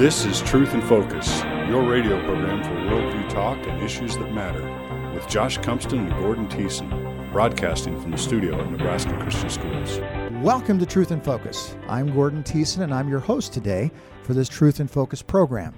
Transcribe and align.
This 0.00 0.24
is 0.24 0.40
Truth 0.40 0.72
in 0.72 0.80
Focus, 0.80 1.42
your 1.68 1.82
radio 1.82 2.24
program 2.24 2.64
for 2.64 2.70
worldview 2.70 3.28
talk 3.28 3.58
and 3.66 3.82
issues 3.82 4.16
that 4.16 4.32
matter, 4.32 4.64
with 5.12 5.28
Josh 5.28 5.58
Cumpston 5.58 5.98
and 5.98 6.10
Gordon 6.12 6.48
Thiessen, 6.48 6.88
broadcasting 7.32 8.00
from 8.00 8.10
the 8.10 8.16
studio 8.16 8.58
at 8.58 8.70
Nebraska 8.70 9.14
Christian 9.20 9.50
Schools. 9.50 9.98
Welcome 10.42 10.78
to 10.78 10.86
Truth 10.86 11.10
in 11.10 11.20
Focus. 11.20 11.76
I'm 11.86 12.14
Gordon 12.14 12.42
Thiessen, 12.42 12.80
and 12.80 12.94
I'm 12.94 13.10
your 13.10 13.18
host 13.18 13.52
today 13.52 13.90
for 14.22 14.32
this 14.32 14.48
Truth 14.48 14.80
in 14.80 14.88
Focus 14.88 15.20
program. 15.20 15.74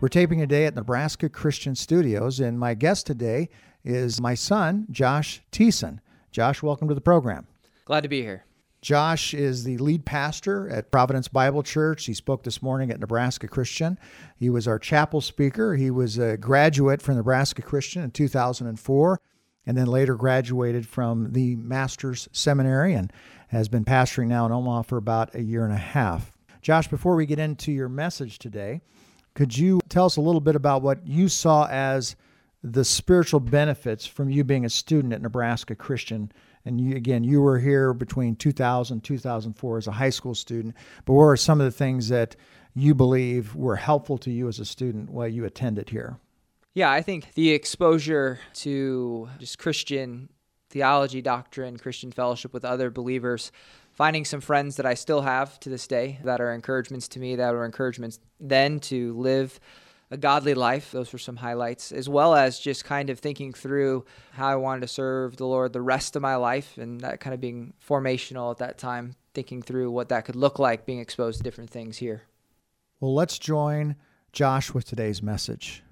We're 0.00 0.08
taping 0.08 0.40
today 0.40 0.66
at 0.66 0.74
Nebraska 0.74 1.28
Christian 1.28 1.76
Studios, 1.76 2.40
and 2.40 2.58
my 2.58 2.74
guest 2.74 3.06
today 3.06 3.50
is 3.84 4.20
my 4.20 4.34
son, 4.34 4.88
Josh 4.90 5.42
Thiessen. 5.52 6.00
Josh, 6.32 6.60
welcome 6.60 6.88
to 6.88 6.94
the 6.96 7.00
program. 7.00 7.46
Glad 7.84 8.00
to 8.00 8.08
be 8.08 8.22
here. 8.22 8.44
Josh 8.82 9.34
is 9.34 9.64
the 9.64 9.76
lead 9.76 10.06
pastor 10.06 10.68
at 10.70 10.90
Providence 10.90 11.28
Bible 11.28 11.62
Church. 11.62 12.06
He 12.06 12.14
spoke 12.14 12.44
this 12.44 12.62
morning 12.62 12.90
at 12.90 12.98
Nebraska 12.98 13.46
Christian. 13.46 13.98
He 14.38 14.48
was 14.48 14.66
our 14.66 14.78
chapel 14.78 15.20
speaker. 15.20 15.74
He 15.74 15.90
was 15.90 16.16
a 16.16 16.38
graduate 16.38 17.02
from 17.02 17.16
Nebraska 17.16 17.60
Christian 17.60 18.02
in 18.02 18.10
2004 18.10 19.20
and 19.66 19.76
then 19.76 19.86
later 19.86 20.14
graduated 20.14 20.86
from 20.86 21.32
the 21.32 21.56
Master's 21.56 22.26
Seminary 22.32 22.94
and 22.94 23.12
has 23.48 23.68
been 23.68 23.84
pastoring 23.84 24.28
now 24.28 24.46
in 24.46 24.52
Omaha 24.52 24.82
for 24.82 24.96
about 24.96 25.34
a 25.34 25.42
year 25.42 25.64
and 25.64 25.74
a 25.74 25.78
half. 25.78 26.38
Josh, 26.62 26.88
before 26.88 27.16
we 27.16 27.26
get 27.26 27.38
into 27.38 27.72
your 27.72 27.88
message 27.88 28.38
today, 28.38 28.80
could 29.34 29.56
you 29.56 29.80
tell 29.90 30.06
us 30.06 30.16
a 30.16 30.22
little 30.22 30.40
bit 30.40 30.56
about 30.56 30.80
what 30.80 31.06
you 31.06 31.28
saw 31.28 31.66
as 31.70 32.16
the 32.62 32.84
spiritual 32.84 33.40
benefits 33.40 34.06
from 34.06 34.30
you 34.30 34.42
being 34.42 34.64
a 34.64 34.70
student 34.70 35.12
at 35.12 35.22
Nebraska 35.22 35.74
Christian 35.74 36.32
and 36.64 36.80
you, 36.80 36.96
again, 36.96 37.24
you 37.24 37.40
were 37.40 37.58
here 37.58 37.92
between 37.94 38.36
2000 38.36 38.96
and 38.96 39.04
2004 39.04 39.78
as 39.78 39.86
a 39.86 39.92
high 39.92 40.10
school 40.10 40.34
student. 40.34 40.74
But 41.04 41.14
what 41.14 41.24
are 41.24 41.36
some 41.36 41.60
of 41.60 41.64
the 41.64 41.76
things 41.76 42.08
that 42.08 42.36
you 42.74 42.94
believe 42.94 43.54
were 43.54 43.76
helpful 43.76 44.18
to 44.18 44.30
you 44.30 44.48
as 44.48 44.58
a 44.58 44.64
student 44.64 45.10
while 45.10 45.28
you 45.28 45.44
attended 45.44 45.90
here? 45.90 46.18
Yeah, 46.74 46.90
I 46.90 47.02
think 47.02 47.34
the 47.34 47.50
exposure 47.50 48.38
to 48.54 49.28
just 49.38 49.58
Christian 49.58 50.28
theology, 50.68 51.20
doctrine, 51.20 51.76
Christian 51.78 52.12
fellowship 52.12 52.52
with 52.52 52.64
other 52.64 52.90
believers, 52.90 53.50
finding 53.92 54.24
some 54.24 54.40
friends 54.40 54.76
that 54.76 54.86
I 54.86 54.94
still 54.94 55.22
have 55.22 55.58
to 55.60 55.68
this 55.68 55.88
day 55.88 56.20
that 56.22 56.40
are 56.40 56.54
encouragements 56.54 57.08
to 57.08 57.18
me, 57.18 57.36
that 57.36 57.52
were 57.52 57.64
encouragements 57.64 58.20
then 58.38 58.78
to 58.80 59.18
live 59.18 59.58
a 60.10 60.16
godly 60.16 60.54
life. 60.54 60.90
Those 60.90 61.12
were 61.12 61.18
some 61.18 61.36
highlights, 61.36 61.92
as 61.92 62.08
well 62.08 62.34
as 62.34 62.58
just 62.58 62.84
kind 62.84 63.10
of 63.10 63.18
thinking 63.18 63.52
through 63.52 64.04
how 64.32 64.48
I 64.48 64.56
wanted 64.56 64.80
to 64.80 64.88
serve 64.88 65.36
the 65.36 65.46
Lord 65.46 65.72
the 65.72 65.80
rest 65.80 66.16
of 66.16 66.22
my 66.22 66.36
life, 66.36 66.78
and 66.78 67.00
that 67.00 67.20
kind 67.20 67.34
of 67.34 67.40
being 67.40 67.74
formational 67.86 68.50
at 68.50 68.58
that 68.58 68.78
time, 68.78 69.14
thinking 69.34 69.62
through 69.62 69.90
what 69.90 70.08
that 70.08 70.24
could 70.24 70.36
look 70.36 70.58
like, 70.58 70.86
being 70.86 70.98
exposed 70.98 71.38
to 71.38 71.44
different 71.44 71.70
things 71.70 71.98
here. 71.98 72.22
Well, 72.98 73.14
let's 73.14 73.38
join 73.38 73.96
Josh 74.32 74.74
with 74.74 74.84
today's 74.84 75.22
message. 75.22 75.82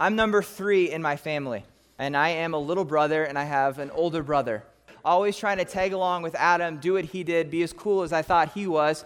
I'm 0.00 0.16
number 0.16 0.42
three 0.42 0.90
in 0.90 1.02
my 1.02 1.16
family, 1.16 1.64
and 1.98 2.16
I 2.16 2.30
am 2.30 2.54
a 2.54 2.58
little 2.58 2.84
brother, 2.84 3.24
and 3.24 3.38
I 3.38 3.44
have 3.44 3.78
an 3.78 3.90
older 3.92 4.22
brother. 4.22 4.64
Always 5.04 5.36
trying 5.36 5.58
to 5.58 5.64
tag 5.64 5.92
along 5.92 6.22
with 6.22 6.34
Adam, 6.34 6.78
do 6.78 6.94
what 6.94 7.04
he 7.04 7.22
did, 7.24 7.50
be 7.50 7.62
as 7.62 7.72
cool 7.72 8.02
as 8.02 8.12
I 8.12 8.22
thought 8.22 8.52
he 8.52 8.66
was. 8.66 9.04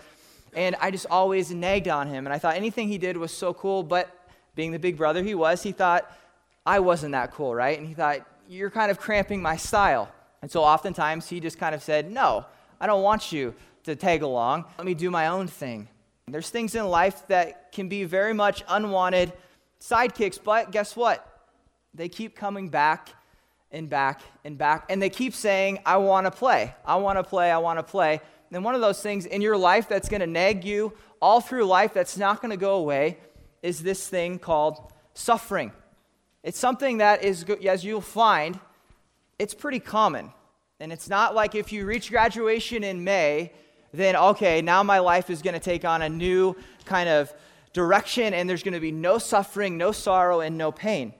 And 0.55 0.75
I 0.81 0.91
just 0.91 1.07
always 1.11 1.51
nagged 1.51 1.89
on 1.89 2.09
him. 2.09 2.27
And 2.27 2.35
I 2.35 2.39
thought 2.39 2.57
anything 2.57 2.89
he 2.89 2.99
did 2.99 3.17
was 3.17 3.31
so 3.31 3.55
cool, 3.55 3.83
but 3.83 4.11
being 4.55 4.73
the 4.73 4.79
big 4.79 4.97
brother 4.97 5.23
he 5.23 5.35
was, 5.35 5.63
he 5.63 5.73
thought 5.73 6.11
I 6.65 6.81
wasn't 6.81 7.13
that 7.13 7.33
cool, 7.33 7.55
right? 7.55 7.79
And 7.79 7.87
he 7.87 7.95
thought, 7.95 8.27
you're 8.49 8.71
kind 8.71 8.91
of 8.91 8.99
cramping 8.99 9.41
my 9.43 9.57
style. 9.57 10.11
And 10.43 10.51
so 10.51 10.63
oftentimes 10.63 11.29
he 11.29 11.41
just 11.41 11.59
kind 11.59 11.75
of 11.75 11.83
said, 11.83 12.11
no, 12.11 12.45
I 12.81 12.87
don't 12.87 13.03
want 13.03 13.33
you 13.33 13.55
to 13.85 13.97
tag 13.97 14.23
along. 14.23 14.65
Let 14.79 14.87
me 14.87 14.95
do 14.95 15.11
my 15.11 15.29
own 15.29 15.49
thing. 15.49 15.89
There's 16.29 16.51
things 16.51 16.75
in 16.75 16.87
life 16.87 17.27
that 17.29 17.73
can 17.73 17.89
be 17.89 18.05
very 18.05 18.33
much 18.33 18.63
unwanted 18.69 19.33
sidekicks, 19.81 20.43
but 20.43 20.71
guess 20.71 20.97
what? 20.97 21.27
They 21.95 22.09
keep 22.09 22.37
coming 22.37 22.69
back 22.69 23.11
and 23.71 23.89
back 23.89 24.21
and 24.45 24.57
back, 24.57 24.85
and 24.89 25.01
they 25.01 25.11
keep 25.11 25.35
saying, 25.35 25.81
I 25.85 25.97
want 25.97 26.27
to 26.27 26.31
play. 26.31 26.75
I 26.85 26.97
want 26.97 27.19
to 27.19 27.25
play. 27.25 27.51
I 27.51 27.59
want 27.59 27.79
to 27.79 27.83
play. 27.83 28.21
And 28.53 28.65
one 28.65 28.75
of 28.75 28.81
those 28.81 29.01
things 29.01 29.27
in 29.27 29.41
your 29.41 29.57
life 29.57 29.89
that's 29.89 30.09
going 30.09 30.21
to 30.21 30.27
nag 30.27 30.65
you 30.65 30.93
all 31.21 31.41
through 31.41 31.65
life, 31.65 31.95
that's 31.95 32.17
not 32.17 32.41
going 32.41 32.51
to 32.51 32.57
go 32.57 32.77
away, 32.77 33.19
is 33.63 33.83
this 33.83 34.09
thing 34.09 34.39
called 34.39 34.93
suffering. 35.15 35.73
It's 36.43 36.59
something 36.59 36.99
that 36.99 37.23
is, 37.23 37.45
as 37.67 37.85
you'll 37.85 38.01
find, 38.01 38.59
it's 39.39 39.55
pretty 39.55 39.81
common. 39.81 40.33
And 40.81 40.93
it's 40.93 41.09
not 41.09 41.35
like 41.35 41.55
if 41.55 41.73
you 41.73 41.87
reach 41.87 42.11
graduation 42.11 42.83
in 42.83 43.05
May, 43.05 43.53
then 43.93 44.17
okay, 44.17 44.63
now 44.63 44.83
my 44.83 44.99
life 44.99 45.31
is 45.31 45.43
going 45.43 45.55
to 45.55 45.61
take 45.61 45.85
on 45.85 46.03
a 46.03 46.09
new 46.09 46.57
kind 46.85 47.09
of 47.09 47.33
direction 47.73 48.35
and 48.35 48.49
there's 48.49 48.63
going 48.63 48.75
to 48.75 48.81
be 48.81 48.93
no 48.93 49.19
suffering, 49.19 49.79
no 49.79 49.93
sorrow, 49.93 50.41
and 50.41 50.59
no 50.59 50.73
pain. 50.73 51.15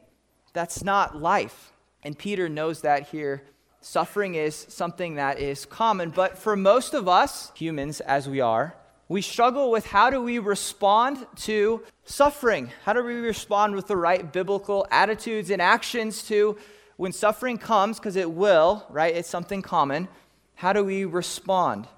That's 0.53 0.83
not 0.83 1.21
life. 1.21 1.73
And 2.03 2.19
Peter 2.19 2.49
knows 2.49 2.81
that 2.81 3.09
here. 3.09 3.45
Suffering 3.81 4.35
is 4.35 4.55
something 4.69 5.15
that 5.17 5.39
is 5.39 5.67
common, 5.67 6.11
but 6.11 6.39
for 6.39 6.57
most 6.57 6.95
of 6.95 7.09
us, 7.09 7.53
humans 7.55 8.01
as 8.01 8.29
we 8.29 8.41
are, 8.41 8.75
we 9.13 9.21
struggle 9.21 9.71
with 9.71 9.85
how 9.85 10.09
do 10.09 10.23
we 10.23 10.39
respond 10.39 11.27
to 11.37 11.83
suffering? 12.05 12.71
How 12.87 12.95
do 12.95 13.05
we 13.05 13.17
respond 13.17 13.75
with 13.75 13.87
the 13.87 13.97
right 13.97 14.33
biblical 14.33 14.87
attitudes 14.91 15.51
and 15.51 15.61
actions 15.61 16.23
to 16.29 16.57
when 16.97 17.13
suffering 17.13 17.59
comes, 17.59 17.99
because 17.99 18.17
it 18.17 18.31
will, 18.31 18.87
right? 18.89 19.15
It's 19.15 19.29
something 19.29 19.61
common. 19.61 20.09
How 20.55 20.73
do 20.73 20.83
we 20.83 21.05
respond? 21.05 21.89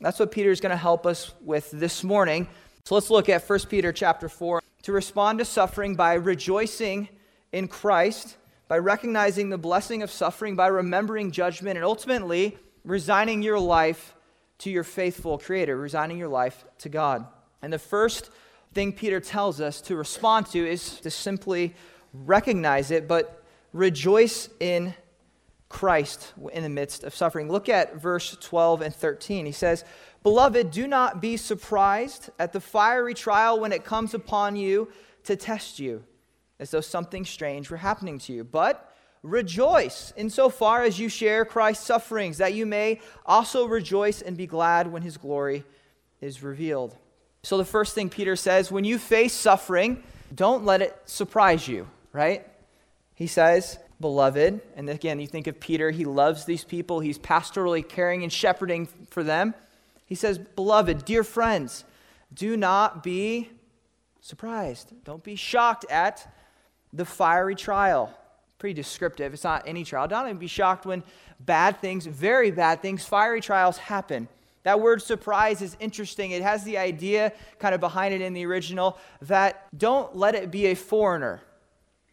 That's 0.00 0.18
what 0.18 0.32
Peter 0.32 0.50
is 0.50 0.60
going 0.60 0.70
to 0.70 0.76
help 0.76 1.04
us 1.04 1.34
with 1.42 1.70
this 1.70 2.02
morning. 2.02 2.48
So 2.84 2.94
let's 2.94 3.10
look 3.10 3.28
at 3.28 3.46
1 3.46 3.58
Peter 3.68 3.92
chapter 3.92 4.30
4. 4.30 4.62
To 4.84 4.92
respond 4.92 5.40
to 5.40 5.44
suffering 5.44 5.96
by 5.96 6.14
rejoicing 6.14 7.10
in 7.52 7.68
Christ, 7.68 8.38
by 8.68 8.78
recognizing 8.78 9.50
the 9.50 9.58
blessing 9.58 10.02
of 10.02 10.10
suffering, 10.10 10.56
by 10.56 10.68
remembering 10.68 11.30
judgment, 11.30 11.76
and 11.76 11.84
ultimately 11.84 12.56
resigning 12.84 13.42
your 13.42 13.58
life 13.58 14.13
to 14.58 14.70
your 14.70 14.84
faithful 14.84 15.38
Creator, 15.38 15.76
resigning 15.76 16.18
your 16.18 16.28
life 16.28 16.64
to 16.78 16.88
God. 16.88 17.26
And 17.62 17.72
the 17.72 17.78
first 17.78 18.30
thing 18.72 18.92
Peter 18.92 19.20
tells 19.20 19.60
us 19.60 19.80
to 19.82 19.96
respond 19.96 20.46
to 20.46 20.66
is 20.66 21.00
to 21.00 21.10
simply 21.10 21.74
recognize 22.12 22.90
it, 22.90 23.08
but 23.08 23.42
rejoice 23.72 24.48
in 24.60 24.94
Christ 25.68 26.32
in 26.52 26.62
the 26.62 26.68
midst 26.68 27.02
of 27.02 27.14
suffering. 27.14 27.50
Look 27.50 27.68
at 27.68 27.96
verse 27.96 28.36
12 28.40 28.82
and 28.82 28.94
13. 28.94 29.46
He 29.46 29.52
says, 29.52 29.84
Beloved, 30.22 30.70
do 30.70 30.86
not 30.86 31.20
be 31.20 31.36
surprised 31.36 32.30
at 32.38 32.52
the 32.52 32.60
fiery 32.60 33.14
trial 33.14 33.58
when 33.58 33.72
it 33.72 33.84
comes 33.84 34.14
upon 34.14 34.56
you 34.56 34.88
to 35.24 35.36
test 35.36 35.80
you, 35.80 36.04
as 36.60 36.70
though 36.70 36.80
something 36.80 37.24
strange 37.24 37.70
were 37.70 37.76
happening 37.76 38.18
to 38.20 38.32
you. 38.32 38.44
But 38.44 38.93
Rejoice 39.24 40.12
insofar 40.18 40.82
as 40.82 40.98
you 40.98 41.08
share 41.08 41.46
Christ's 41.46 41.86
sufferings, 41.86 42.36
that 42.36 42.52
you 42.52 42.66
may 42.66 43.00
also 43.24 43.66
rejoice 43.66 44.20
and 44.20 44.36
be 44.36 44.46
glad 44.46 44.92
when 44.92 45.00
his 45.00 45.16
glory 45.16 45.64
is 46.20 46.42
revealed. 46.42 46.94
So, 47.42 47.56
the 47.56 47.64
first 47.64 47.94
thing 47.94 48.10
Peter 48.10 48.36
says 48.36 48.70
when 48.70 48.84
you 48.84 48.98
face 48.98 49.32
suffering, 49.32 50.02
don't 50.34 50.66
let 50.66 50.82
it 50.82 50.94
surprise 51.06 51.66
you, 51.66 51.88
right? 52.12 52.46
He 53.14 53.26
says, 53.26 53.78
Beloved, 53.98 54.60
and 54.76 54.90
again, 54.90 55.18
you 55.18 55.26
think 55.26 55.46
of 55.46 55.58
Peter, 55.58 55.90
he 55.90 56.04
loves 56.04 56.44
these 56.44 56.62
people, 56.62 57.00
he's 57.00 57.18
pastorally 57.18 57.86
caring 57.86 58.24
and 58.24 58.32
shepherding 58.32 58.88
for 59.08 59.22
them. 59.22 59.54
He 60.04 60.14
says, 60.16 60.36
Beloved, 60.36 61.06
dear 61.06 61.24
friends, 61.24 61.84
do 62.34 62.58
not 62.58 63.02
be 63.02 63.48
surprised. 64.20 64.92
Don't 65.02 65.24
be 65.24 65.34
shocked 65.34 65.86
at 65.88 66.30
the 66.92 67.06
fiery 67.06 67.54
trial 67.54 68.14
pretty 68.64 68.72
descriptive. 68.72 69.34
It's 69.34 69.44
not 69.44 69.62
any 69.66 69.84
trial. 69.84 70.08
Don't 70.08 70.24
even 70.24 70.38
be 70.38 70.46
shocked 70.46 70.86
when 70.86 71.02
bad 71.38 71.82
things, 71.82 72.06
very 72.06 72.50
bad 72.50 72.80
things, 72.80 73.04
fiery 73.04 73.42
trials 73.42 73.76
happen. 73.76 74.26
That 74.62 74.80
word 74.80 75.02
surprise 75.02 75.60
is 75.60 75.76
interesting. 75.80 76.30
It 76.30 76.40
has 76.40 76.64
the 76.64 76.78
idea 76.78 77.34
kind 77.58 77.74
of 77.74 77.82
behind 77.82 78.14
it 78.14 78.22
in 78.22 78.32
the 78.32 78.46
original 78.46 78.96
that 79.20 79.66
don't 79.76 80.16
let 80.16 80.34
it 80.34 80.50
be 80.50 80.68
a 80.68 80.74
foreigner. 80.74 81.42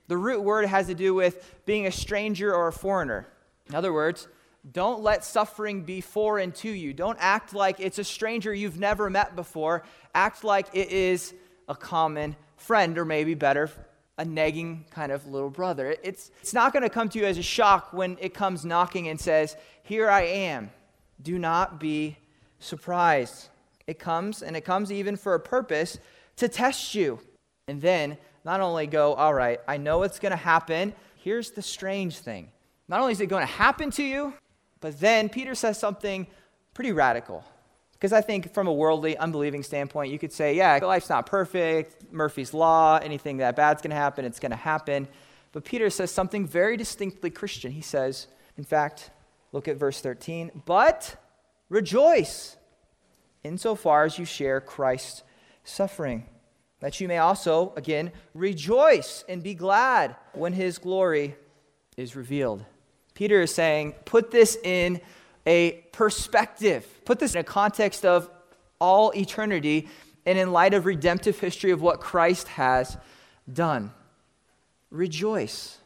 The 0.09 0.17
root 0.17 0.43
word 0.43 0.65
has 0.65 0.87
to 0.87 0.93
do 0.93 1.13
with 1.13 1.61
being 1.65 1.87
a 1.87 1.91
stranger 1.91 2.53
or 2.53 2.67
a 2.67 2.73
foreigner. 2.73 3.29
In 3.69 3.75
other 3.75 3.93
words, 3.93 4.27
don't 4.69 5.01
let 5.01 5.23
suffering 5.23 5.83
be 5.83 6.01
foreign 6.01 6.51
to 6.51 6.69
you. 6.69 6.91
Don't 6.91 7.17
act 7.21 7.53
like 7.53 7.79
it's 7.79 7.97
a 7.97 8.03
stranger 8.03 8.53
you've 8.53 8.77
never 8.77 9.09
met 9.09 9.37
before. 9.37 9.83
Act 10.13 10.43
like 10.43 10.67
it 10.73 10.91
is 10.91 11.33
a 11.69 11.75
common 11.75 12.35
friend, 12.57 12.97
or 12.97 13.05
maybe 13.05 13.35
better, 13.35 13.71
a 14.21 14.25
nagging 14.25 14.85
kind 14.91 15.11
of 15.11 15.25
little 15.25 15.49
brother. 15.49 15.95
It's, 16.03 16.29
it's 16.41 16.53
not 16.53 16.73
going 16.73 16.83
to 16.83 16.89
come 16.89 17.09
to 17.09 17.17
you 17.17 17.25
as 17.25 17.39
a 17.39 17.43
shock 17.43 17.91
when 17.91 18.17
it 18.21 18.35
comes 18.35 18.63
knocking 18.63 19.07
and 19.07 19.19
says, 19.19 19.57
Here 19.81 20.09
I 20.09 20.21
am. 20.21 20.69
Do 21.23 21.39
not 21.39 21.79
be 21.79 22.17
surprised. 22.59 23.49
It 23.87 23.97
comes, 23.97 24.43
and 24.43 24.55
it 24.55 24.61
comes 24.61 24.91
even 24.91 25.15
for 25.15 25.33
a 25.33 25.39
purpose 25.39 25.97
to 26.35 26.47
test 26.47 26.93
you. 26.93 27.19
And 27.67 27.81
then 27.81 28.15
not 28.45 28.61
only 28.61 28.85
go, 28.85 29.15
All 29.15 29.33
right, 29.33 29.59
I 29.67 29.77
know 29.77 29.97
what's 29.97 30.19
going 30.19 30.33
to 30.33 30.35
happen. 30.35 30.93
Here's 31.15 31.49
the 31.49 31.63
strange 31.63 32.19
thing. 32.19 32.51
Not 32.87 32.99
only 33.01 33.13
is 33.13 33.21
it 33.21 33.25
going 33.25 33.45
to 33.45 33.51
happen 33.51 33.89
to 33.91 34.03
you, 34.03 34.35
but 34.81 34.99
then 34.99 35.29
Peter 35.29 35.55
says 35.55 35.79
something 35.79 36.27
pretty 36.75 36.91
radical. 36.91 37.43
Because 38.01 38.13
I 38.13 38.21
think 38.21 38.51
from 38.51 38.65
a 38.65 38.73
worldly, 38.73 39.15
unbelieving 39.15 39.61
standpoint, 39.61 40.11
you 40.11 40.17
could 40.17 40.33
say, 40.33 40.55
yeah, 40.55 40.79
life's 40.81 41.07
not 41.07 41.27
perfect, 41.27 42.11
Murphy's 42.11 42.51
Law, 42.51 42.97
anything 42.97 43.37
that 43.37 43.55
bad's 43.55 43.83
going 43.83 43.91
to 43.91 43.95
happen, 43.95 44.25
it's 44.25 44.39
going 44.39 44.49
to 44.49 44.55
happen. 44.55 45.07
But 45.51 45.65
Peter 45.65 45.87
says 45.91 46.09
something 46.09 46.47
very 46.47 46.77
distinctly 46.77 47.29
Christian. 47.29 47.71
He 47.71 47.81
says, 47.81 48.25
in 48.57 48.63
fact, 48.63 49.11
look 49.51 49.67
at 49.67 49.77
verse 49.77 50.01
13, 50.01 50.63
but 50.65 51.15
rejoice 51.69 52.57
insofar 53.43 54.05
as 54.05 54.17
you 54.17 54.25
share 54.25 54.59
Christ's 54.59 55.21
suffering, 55.63 56.25
that 56.79 56.99
you 56.99 57.07
may 57.07 57.19
also, 57.19 57.71
again, 57.75 58.11
rejoice 58.33 59.23
and 59.29 59.43
be 59.43 59.53
glad 59.53 60.15
when 60.33 60.53
his 60.53 60.79
glory 60.79 61.35
is 61.97 62.15
revealed. 62.15 62.65
Peter 63.13 63.43
is 63.43 63.53
saying, 63.53 63.93
put 64.05 64.31
this 64.31 64.57
in 64.63 65.01
a 65.45 65.71
perspective, 65.91 66.85
put 67.05 67.19
this 67.19 67.33
in 67.33 67.41
a 67.41 67.43
context 67.43 68.05
of 68.05 68.29
all 68.79 69.11
eternity 69.15 69.87
and 70.25 70.37
in 70.37 70.51
light 70.51 70.73
of 70.73 70.85
redemptive 70.85 71.39
history 71.39 71.71
of 71.71 71.81
what 71.81 71.99
Christ 71.99 72.47
has 72.49 72.97
done. 73.51 73.91
Rejoice. 74.89 75.77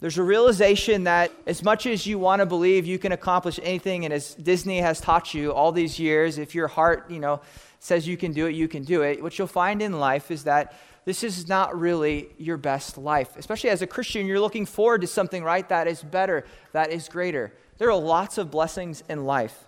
There's 0.00 0.18
a 0.18 0.22
realization 0.22 1.04
that 1.04 1.32
as 1.46 1.62
much 1.62 1.86
as 1.86 2.06
you 2.06 2.18
want 2.18 2.40
to 2.40 2.46
believe 2.46 2.86
you 2.86 2.98
can 2.98 3.12
accomplish 3.12 3.58
anything, 3.62 4.04
and 4.04 4.12
as 4.12 4.34
Disney 4.34 4.78
has 4.80 5.00
taught 5.00 5.32
you 5.32 5.52
all 5.52 5.72
these 5.72 5.98
years, 5.98 6.36
if 6.36 6.54
your 6.54 6.68
heart, 6.68 7.10
you 7.10 7.18
know, 7.18 7.40
says 7.80 8.06
you 8.06 8.16
can 8.16 8.32
do 8.32 8.46
it, 8.46 8.54
you 8.54 8.68
can 8.68 8.84
do 8.84 9.02
it. 9.02 9.22
What 9.22 9.38
you'll 9.38 9.46
find 9.46 9.80
in 9.80 9.98
life 9.98 10.30
is 10.30 10.44
that 10.44 10.74
this 11.06 11.22
is 11.22 11.48
not 11.48 11.78
really 11.78 12.28
your 12.36 12.56
best 12.56 12.98
life. 12.98 13.36
Especially 13.36 13.70
as 13.70 13.80
a 13.80 13.86
Christian, 13.86 14.26
you're 14.26 14.40
looking 14.40 14.66
forward 14.66 15.00
to 15.02 15.06
something, 15.06 15.42
right, 15.42 15.66
that 15.68 15.86
is 15.86 16.02
better, 16.02 16.44
that 16.72 16.90
is 16.90 17.08
greater. 17.08 17.52
There 17.78 17.90
are 17.90 17.98
lots 17.98 18.38
of 18.38 18.50
blessings 18.50 19.02
in 19.08 19.24
life, 19.24 19.64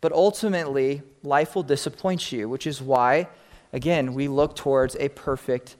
but 0.00 0.12
ultimately, 0.12 1.02
life 1.22 1.54
will 1.54 1.64
disappoint 1.64 2.30
you, 2.30 2.48
which 2.48 2.66
is 2.66 2.80
why, 2.80 3.28
again, 3.72 4.14
we 4.14 4.28
look 4.28 4.54
towards 4.54 4.96
a 4.96 5.08
perfect 5.08 5.76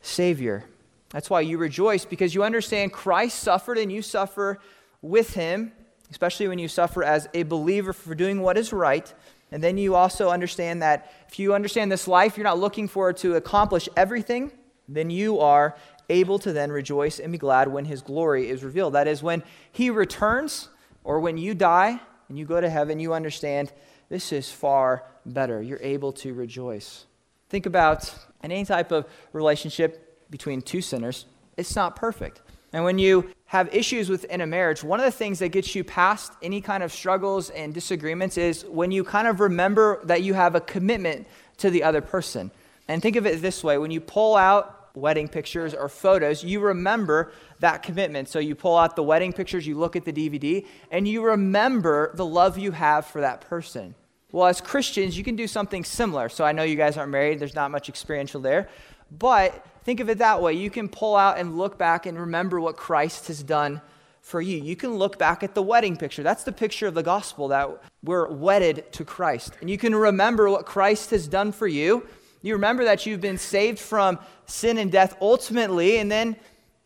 Savior. 0.00 0.64
That's 1.10 1.30
why 1.30 1.42
you 1.42 1.58
rejoice, 1.58 2.04
because 2.04 2.34
you 2.34 2.42
understand 2.42 2.92
Christ 2.92 3.38
suffered 3.38 3.78
and 3.78 3.92
you 3.92 4.02
suffer 4.02 4.58
with 5.00 5.34
him, 5.34 5.72
especially 6.10 6.48
when 6.48 6.58
you 6.58 6.68
suffer 6.68 7.04
as 7.04 7.28
a 7.34 7.44
believer 7.44 7.92
for 7.92 8.14
doing 8.14 8.40
what 8.40 8.58
is 8.58 8.72
right. 8.72 9.12
And 9.52 9.62
then 9.62 9.78
you 9.78 9.94
also 9.94 10.28
understand 10.30 10.82
that 10.82 11.12
if 11.28 11.38
you 11.38 11.54
understand 11.54 11.90
this 11.92 12.08
life, 12.08 12.36
you're 12.36 12.44
not 12.44 12.58
looking 12.58 12.88
forward 12.88 13.16
to 13.18 13.36
accomplish 13.36 13.88
everything, 13.96 14.50
then 14.88 15.10
you 15.10 15.38
are 15.38 15.76
able 16.08 16.38
to 16.40 16.52
then 16.52 16.70
rejoice 16.70 17.18
and 17.20 17.30
be 17.32 17.38
glad 17.38 17.68
when 17.68 17.84
his 17.84 18.02
glory 18.02 18.48
is 18.48 18.64
revealed. 18.64 18.94
That 18.94 19.08
is, 19.08 19.22
when 19.22 19.44
he 19.70 19.90
returns 19.90 20.68
or 21.06 21.20
when 21.20 21.38
you 21.38 21.54
die 21.54 22.00
and 22.28 22.36
you 22.36 22.44
go 22.44 22.60
to 22.60 22.68
heaven, 22.68 22.98
you 22.98 23.14
understand 23.14 23.72
this 24.08 24.32
is 24.32 24.50
far 24.50 25.04
better. 25.24 25.62
You're 25.62 25.80
able 25.80 26.12
to 26.14 26.34
rejoice. 26.34 27.06
Think 27.48 27.64
about 27.64 28.12
in 28.42 28.50
any 28.50 28.64
type 28.64 28.90
of 28.90 29.06
relationship 29.32 30.28
between 30.30 30.60
two 30.60 30.80
sinners, 30.80 31.26
it's 31.56 31.76
not 31.76 31.94
perfect. 31.94 32.42
And 32.72 32.82
when 32.82 32.98
you 32.98 33.30
have 33.46 33.72
issues 33.72 34.10
within 34.10 34.40
a 34.40 34.46
marriage, 34.46 34.82
one 34.82 34.98
of 34.98 35.06
the 35.06 35.12
things 35.12 35.38
that 35.38 35.50
gets 35.50 35.76
you 35.76 35.84
past 35.84 36.32
any 36.42 36.60
kind 36.60 36.82
of 36.82 36.92
struggles 36.92 37.50
and 37.50 37.72
disagreements 37.72 38.36
is 38.36 38.64
when 38.64 38.90
you 38.90 39.04
kind 39.04 39.28
of 39.28 39.38
remember 39.38 40.04
that 40.04 40.22
you 40.22 40.34
have 40.34 40.56
a 40.56 40.60
commitment 40.60 41.28
to 41.58 41.70
the 41.70 41.84
other 41.84 42.00
person. 42.00 42.50
And 42.88 43.00
think 43.00 43.14
of 43.14 43.26
it 43.26 43.40
this 43.40 43.62
way 43.62 43.78
when 43.78 43.92
you 43.92 44.00
pull 44.00 44.34
out 44.34 44.75
wedding 44.96 45.28
pictures 45.28 45.74
or 45.74 45.88
photos, 45.88 46.42
you 46.42 46.58
remember 46.58 47.30
that 47.60 47.82
commitment. 47.82 48.28
So 48.28 48.38
you 48.38 48.54
pull 48.54 48.76
out 48.76 48.96
the 48.96 49.02
wedding 49.02 49.32
pictures, 49.32 49.66
you 49.66 49.76
look 49.78 49.94
at 49.94 50.04
the 50.04 50.12
DVD, 50.12 50.66
and 50.90 51.06
you 51.06 51.22
remember 51.22 52.10
the 52.14 52.26
love 52.26 52.58
you 52.58 52.72
have 52.72 53.06
for 53.06 53.20
that 53.20 53.42
person. 53.42 53.94
Well, 54.32 54.46
as 54.46 54.60
Christians, 54.60 55.16
you 55.16 55.22
can 55.22 55.36
do 55.36 55.46
something 55.46 55.84
similar. 55.84 56.28
So 56.28 56.44
I 56.44 56.52
know 56.52 56.62
you 56.64 56.76
guys 56.76 56.96
aren't 56.96 57.12
married, 57.12 57.38
there's 57.38 57.54
not 57.54 57.70
much 57.70 57.88
experiential 57.88 58.40
there. 58.40 58.68
But 59.16 59.64
think 59.84 60.00
of 60.00 60.10
it 60.10 60.18
that 60.18 60.42
way. 60.42 60.54
You 60.54 60.70
can 60.70 60.88
pull 60.88 61.14
out 61.14 61.38
and 61.38 61.56
look 61.56 61.78
back 61.78 62.06
and 62.06 62.18
remember 62.18 62.60
what 62.60 62.76
Christ 62.76 63.28
has 63.28 63.42
done 63.42 63.80
for 64.20 64.40
you. 64.40 64.60
You 64.60 64.74
can 64.74 64.94
look 64.96 65.18
back 65.18 65.44
at 65.44 65.54
the 65.54 65.62
wedding 65.62 65.96
picture. 65.96 66.24
That's 66.24 66.42
the 66.42 66.50
picture 66.50 66.88
of 66.88 66.94
the 66.94 67.02
gospel 67.04 67.48
that 67.48 67.70
we're 68.02 68.28
wedded 68.28 68.90
to 68.94 69.04
Christ. 69.04 69.52
And 69.60 69.70
you 69.70 69.78
can 69.78 69.94
remember 69.94 70.50
what 70.50 70.66
Christ 70.66 71.10
has 71.10 71.28
done 71.28 71.52
for 71.52 71.68
you. 71.68 72.04
You 72.46 72.52
remember 72.52 72.84
that 72.84 73.06
you've 73.06 73.20
been 73.20 73.38
saved 73.38 73.80
from 73.80 74.20
sin 74.46 74.78
and 74.78 74.92
death 74.92 75.16
ultimately. 75.20 75.98
And 75.98 76.08
then, 76.08 76.36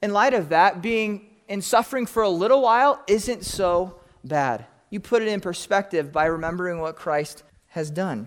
in 0.03 0.11
light 0.11 0.33
of 0.33 0.49
that, 0.49 0.81
being 0.81 1.27
in 1.49 1.61
suffering 1.61 2.07
for 2.07 2.23
a 2.23 2.31
little 2.31 2.63
while 2.63 3.03
isn't 3.07 3.45
so 3.45 4.01
bad. 4.25 4.65
You 4.89 5.01
put 5.01 5.21
it 5.21 5.29
in 5.29 5.39
perspective 5.39 6.13
by 6.13 6.25
remembering 6.25 6.81
what 6.81 6.97
Christ 6.97 7.43
has 7.69 7.91
done. 7.91 8.27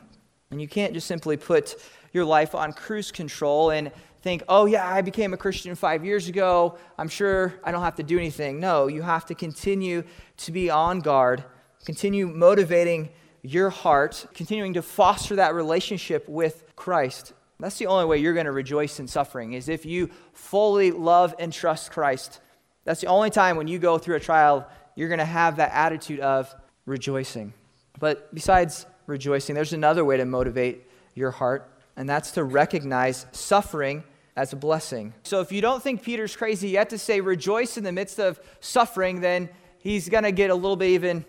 And 0.51 0.61
you 0.61 0.67
can't 0.67 0.93
just 0.93 1.07
simply 1.07 1.35
put 1.35 1.75
your 2.11 2.23
life 2.23 2.53
on 2.53 2.71
cruise 2.71 3.11
control 3.11 3.71
and 3.71 3.91
think, 4.21 4.43
oh, 4.47 4.67
yeah, 4.67 4.87
I 4.87 5.01
became 5.01 5.33
a 5.33 5.37
Christian 5.37 5.73
five 5.73 6.05
years 6.05 6.27
ago. 6.27 6.77
I'm 6.99 7.09
sure 7.09 7.55
I 7.63 7.71
don't 7.71 7.81
have 7.81 7.95
to 7.95 8.03
do 8.03 8.19
anything. 8.19 8.59
No, 8.59 8.85
you 8.85 9.01
have 9.01 9.25
to 9.25 9.33
continue 9.33 10.03
to 10.37 10.51
be 10.51 10.69
on 10.69 10.99
guard, 10.99 11.43
continue 11.83 12.27
motivating 12.27 13.09
your 13.43 13.69
heart, 13.69 14.25
continuing 14.33 14.73
to 14.73 14.81
foster 14.81 15.35
that 15.35 15.53
relationship 15.53 16.27
with 16.27 16.63
Christ. 16.75 17.33
That's 17.59 17.77
the 17.77 17.85
only 17.85 18.05
way 18.05 18.17
you're 18.17 18.33
going 18.33 18.45
to 18.45 18.51
rejoice 18.51 18.99
in 18.99 19.07
suffering, 19.07 19.53
is 19.53 19.69
if 19.69 19.85
you 19.85 20.09
fully 20.33 20.91
love 20.91 21.35
and 21.37 21.53
trust 21.53 21.91
Christ. 21.91 22.39
That's 22.85 23.01
the 23.01 23.07
only 23.07 23.29
time 23.29 23.57
when 23.57 23.67
you 23.67 23.79
go 23.79 23.97
through 23.97 24.15
a 24.15 24.19
trial, 24.19 24.67
you're 24.95 25.09
going 25.09 25.19
to 25.19 25.25
have 25.25 25.57
that 25.57 25.71
attitude 25.73 26.19
of 26.19 26.53
rejoicing. 26.85 27.53
But 27.99 28.33
besides 28.33 28.85
rejoicing, 29.07 29.55
there's 29.55 29.73
another 29.73 30.03
way 30.03 30.17
to 30.17 30.25
motivate 30.25 30.87
your 31.13 31.31
heart, 31.31 31.69
and 31.95 32.09
that's 32.09 32.31
to 32.31 32.43
recognize 32.43 33.25
suffering 33.31 34.03
as 34.35 34.51
a 34.51 34.55
blessing. 34.55 35.13
So 35.23 35.41
if 35.41 35.51
you 35.51 35.61
don't 35.61 35.83
think 35.83 36.01
Peter's 36.01 36.35
crazy 36.35 36.69
yet 36.69 36.89
to 36.89 36.97
say 36.97 37.21
rejoice 37.21 37.77
in 37.77 37.83
the 37.83 37.91
midst 37.91 38.19
of 38.19 38.39
suffering, 38.61 39.21
then 39.21 39.47
he's 39.79 40.09
going 40.09 40.23
to 40.23 40.31
get 40.31 40.49
a 40.49 40.55
little 40.55 40.75
bit 40.75 40.89
even 40.89 41.23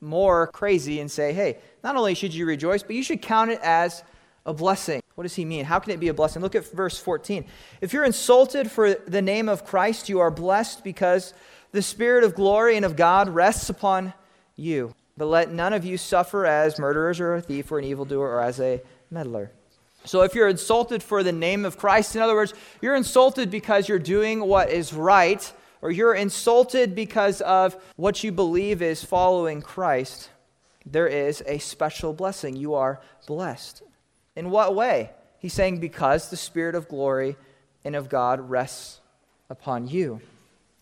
more 0.00 0.46
crazy 0.48 1.00
and 1.00 1.10
say, 1.10 1.32
hey, 1.32 1.58
not 1.84 1.96
only 1.96 2.14
should 2.14 2.34
you 2.34 2.46
rejoice, 2.46 2.82
but 2.82 2.96
you 2.96 3.02
should 3.02 3.22
count 3.22 3.50
it 3.50 3.60
as 3.62 4.02
a 4.46 4.54
blessing. 4.54 5.02
What 5.14 5.22
does 5.22 5.34
he 5.34 5.44
mean? 5.44 5.64
How 5.64 5.78
can 5.78 5.92
it 5.92 6.00
be 6.00 6.08
a 6.08 6.14
blessing? 6.14 6.40
Look 6.40 6.54
at 6.54 6.70
verse 6.72 6.98
14. 6.98 7.44
If 7.80 7.92
you're 7.92 8.04
insulted 8.04 8.70
for 8.70 8.94
the 8.94 9.22
name 9.22 9.48
of 9.48 9.64
Christ, 9.64 10.08
you 10.08 10.20
are 10.20 10.30
blessed 10.30 10.82
because 10.82 11.34
the 11.72 11.82
Spirit 11.82 12.24
of 12.24 12.34
glory 12.34 12.76
and 12.76 12.84
of 12.84 12.96
God 12.96 13.28
rests 13.28 13.68
upon 13.68 14.14
you. 14.56 14.94
But 15.16 15.26
let 15.26 15.52
none 15.52 15.74
of 15.74 15.84
you 15.84 15.98
suffer 15.98 16.46
as 16.46 16.78
murderers 16.78 17.20
or 17.20 17.34
a 17.34 17.42
thief 17.42 17.70
or 17.70 17.78
an 17.78 17.84
evildoer 17.84 18.26
or 18.26 18.40
as 18.40 18.58
a 18.60 18.80
meddler. 19.10 19.50
So 20.04 20.22
if 20.22 20.34
you're 20.34 20.48
insulted 20.48 21.02
for 21.02 21.22
the 21.22 21.32
name 21.32 21.66
of 21.66 21.76
Christ, 21.76 22.16
in 22.16 22.22
other 22.22 22.34
words, 22.34 22.54
you're 22.80 22.96
insulted 22.96 23.50
because 23.50 23.88
you're 23.88 23.98
doing 23.98 24.40
what 24.40 24.70
is 24.70 24.94
right, 24.94 25.52
or 25.82 25.90
you're 25.90 26.14
insulted 26.14 26.94
because 26.94 27.40
of 27.40 27.76
what 27.96 28.22
you 28.22 28.32
believe 28.32 28.82
is 28.82 29.04
following 29.04 29.62
Christ, 29.62 30.30
there 30.84 31.06
is 31.06 31.42
a 31.46 31.58
special 31.58 32.12
blessing. 32.12 32.56
You 32.56 32.74
are 32.74 33.00
blessed. 33.26 33.82
In 34.36 34.50
what 34.50 34.74
way? 34.74 35.10
He's 35.38 35.54
saying, 35.54 35.78
because 35.78 36.28
the 36.28 36.36
Spirit 36.36 36.74
of 36.74 36.88
glory 36.88 37.36
and 37.84 37.96
of 37.96 38.08
God 38.08 38.50
rests 38.50 39.00
upon 39.48 39.88
you. 39.88 40.20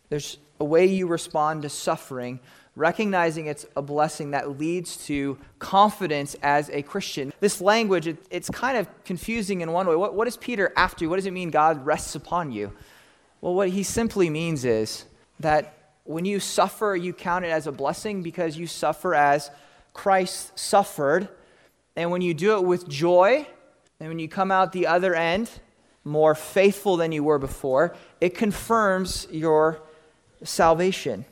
There's 0.09 0.39
a 0.59 0.65
way 0.65 0.87
you 0.87 1.07
respond 1.07 1.63
to 1.63 1.69
suffering 1.69 2.41
recognizing 2.79 3.47
it's 3.47 3.67
a 3.77 3.83
blessing 3.83 4.31
that 4.31 4.59
leads 4.59 5.05
to 5.07 5.37
confidence 5.59 6.37
as 6.43 6.71
a 6.71 6.83
Christian. 6.83 7.33
This 7.41 7.61
language, 7.61 8.07
it, 8.07 8.19
it's 8.31 8.49
kind 8.49 8.79
of 8.79 8.89
confusing 9.05 9.61
in 9.61 9.73
one 9.73 9.87
way. 9.87 9.97
What, 9.97 10.15
what 10.15 10.29
is 10.29 10.37
Peter 10.37 10.73
after? 10.77 11.09
What 11.09 11.17
does 11.17 11.27
it 11.27 11.33
mean 11.33 11.51
God 11.51 11.85
rests 11.85 12.15
upon 12.15 12.53
you? 12.53 12.73
Well, 13.41 13.55
what 13.55 13.69
he 13.71 13.83
simply 13.83 14.31
means 14.31 14.65
is 14.65 15.05
that 15.41 15.93
when 16.05 16.25
you 16.25 16.41
suffer, 16.41 16.97
you 16.97 17.13
count 17.13 17.45
it 17.45 17.49
as 17.49 17.67
a 17.67 17.73
blessing 17.73 18.23
because 18.23 18.57
you 18.57 18.67
suffer 18.67 19.15
as 19.15 19.51
Christ 19.93 20.59
suffered. 20.59 21.29
And 21.97 22.11
when 22.11 22.23
you 22.23 22.35
do 22.35 22.57
it 22.57 22.65
with 22.65 22.89
joy, 22.89 23.47
and 24.01 24.09
when 24.09 24.19
you 24.19 24.29
come 24.29 24.51
out 24.51 24.73
the 24.73 24.87
other 24.87 25.15
end 25.15 25.51
more 26.05 26.35
faithful 26.35 26.97
than 26.97 27.13
you 27.13 27.23
were 27.23 27.39
before, 27.39 27.95
it 28.21 28.35
confirms 28.35 29.27
your 29.31 29.81
salvation. 30.43 31.25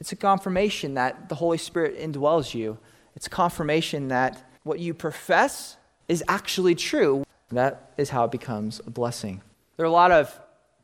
It's 0.00 0.12
a 0.12 0.16
confirmation 0.16 0.94
that 0.94 1.28
the 1.28 1.36
Holy 1.36 1.58
Spirit 1.58 1.98
indwells 1.98 2.54
you. 2.54 2.78
It's 3.14 3.28
confirmation 3.28 4.08
that 4.08 4.42
what 4.64 4.80
you 4.80 4.92
profess 4.92 5.76
is 6.08 6.24
actually 6.26 6.74
true. 6.74 7.24
That 7.50 7.92
is 7.96 8.10
how 8.10 8.24
it 8.24 8.32
becomes 8.32 8.80
a 8.86 8.90
blessing. 8.90 9.42
There 9.76 9.84
are 9.84 9.88
a 9.88 9.92
lot 9.92 10.10
of 10.10 10.36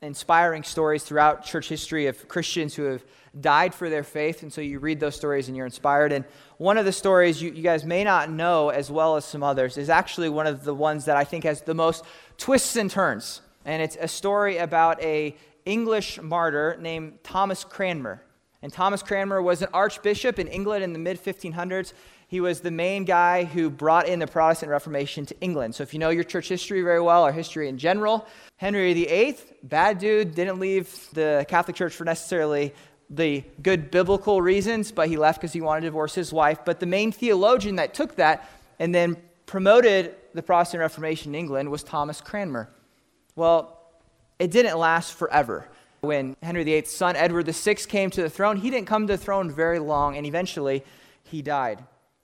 inspiring 0.03 0.63
stories 0.63 1.03
throughout 1.03 1.45
church 1.45 1.69
history 1.69 2.07
of 2.07 2.27
Christians 2.29 2.75
who 2.75 2.85
have 2.85 3.05
died 3.39 3.75
for 3.75 3.91
their 3.91 4.03
faith. 4.03 4.43
And 4.43 4.53
so 4.53 4.61
you 4.61 4.79
read 4.79 4.99
those 4.99 5.15
stories 5.15 5.49
and 5.49 5.57
you're 5.57 5.67
inspired. 5.67 6.13
And 6.13 6.25
one 6.57 6.79
of 6.79 6.85
the 6.85 6.93
stories 6.93 7.41
you, 7.41 7.53
you, 7.53 7.63
guys 7.63 7.85
may 7.85 8.03
not 8.03 8.31
know 8.31 8.71
as 8.71 8.91
well 8.91 9.17
as 9.17 9.25
some 9.25 9.43
others 9.43 9.77
is 9.77 9.91
actually 9.91 10.29
one 10.29 10.47
of 10.47 10.65
the 10.65 10.75
ones 10.75 11.05
that 11.05 11.17
I 11.17 11.25
think 11.25 11.45
has 11.45 11.63
the 11.63 11.75
most 11.75 12.05
twists 12.39 12.77
and 12.77 12.91
turns. 12.91 13.43
And 13.65 13.83
it's 13.83 13.97
a 14.01 14.09
story 14.09 14.57
about 14.57 15.01
a 15.03 15.37
English 15.65 16.21
martyr 16.21 16.77
named 16.81 17.19
Thomas 17.23 17.63
Cranmer. 17.63 18.23
And 18.63 18.73
Thomas 18.73 19.03
Cranmer 19.03 19.41
was 19.41 19.63
an 19.63 19.69
archbishop 19.73 20.39
in 20.39 20.49
England 20.49 20.83
in 20.83 20.93
the 20.93 20.99
mid 20.99 21.23
1500s. 21.23 21.93
He 22.31 22.41
was 22.41 22.61
the 22.61 22.71
main 22.71 23.05
guy 23.07 23.43
who 23.43 23.69
brought 23.71 24.07
in 24.07 24.21
the 24.21 24.27
Protestant 24.29 24.71
Reformation 24.71 25.27
to 25.27 25.41
England. 25.41 25.75
So 25.75 25.83
if 25.83 25.93
you 25.93 25.99
know 25.99 26.11
your 26.11 26.23
church 26.23 26.49
history 26.49 26.81
very 26.81 27.01
well, 27.01 27.27
or 27.27 27.33
history 27.33 27.69
in 27.69 27.77
general, 27.77 28.25
Henry 28.57 28.95
VIII, 28.95 29.37
bad 29.65 29.99
dude, 29.99 30.37
didn't 30.37 30.61
leave 30.61 31.09
the 31.13 31.45
Catholic 31.49 31.77
Church 31.77 31.93
for 31.93 32.05
necessarily 32.05 32.73
the 33.11 33.43
good 33.61 33.91
biblical 33.91 34.41
reasons, 34.41 34.93
but 34.93 35.09
he 35.09 35.17
left 35.17 35.41
because 35.41 35.53
he 35.53 35.61
wanted 35.61 35.81
to 35.81 35.89
divorce 35.89 36.15
his 36.15 36.33
wife. 36.33 36.65
But 36.65 36.79
the 36.79 36.87
main 36.87 37.11
theologian 37.11 37.75
that 37.77 37.95
took 37.95 38.15
that 38.15 38.49
and 38.79 38.95
then 38.95 39.17
promoted 39.47 40.15
the 40.33 40.43
Protestant 40.45 40.83
Reformation 40.83 41.35
in 41.35 41.41
England 41.41 41.69
was 41.69 41.83
Thomas 41.83 42.21
Cranmer. 42.21 42.71
Well, 43.35 43.77
it 44.39 44.53
didn't 44.53 44.79
last 44.79 45.15
forever. 45.15 45.67
When 46.03 46.37
Henry 46.45 46.63
VIII's 46.63 46.93
son 46.93 47.17
Edward 47.17 47.47
VI 47.49 47.75
came 47.75 48.09
to 48.11 48.23
the 48.23 48.31
throne, 48.31 48.57
he 48.57 48.71
didn't 48.71 48.87
come 48.87 49.09
to 49.09 49.15
the 49.15 49.19
throne 49.19 49.51
very 49.51 49.81
long, 49.81 50.17
and 50.17 50.25
eventually 50.25 50.85
he 51.25 51.43
died. 51.43 51.83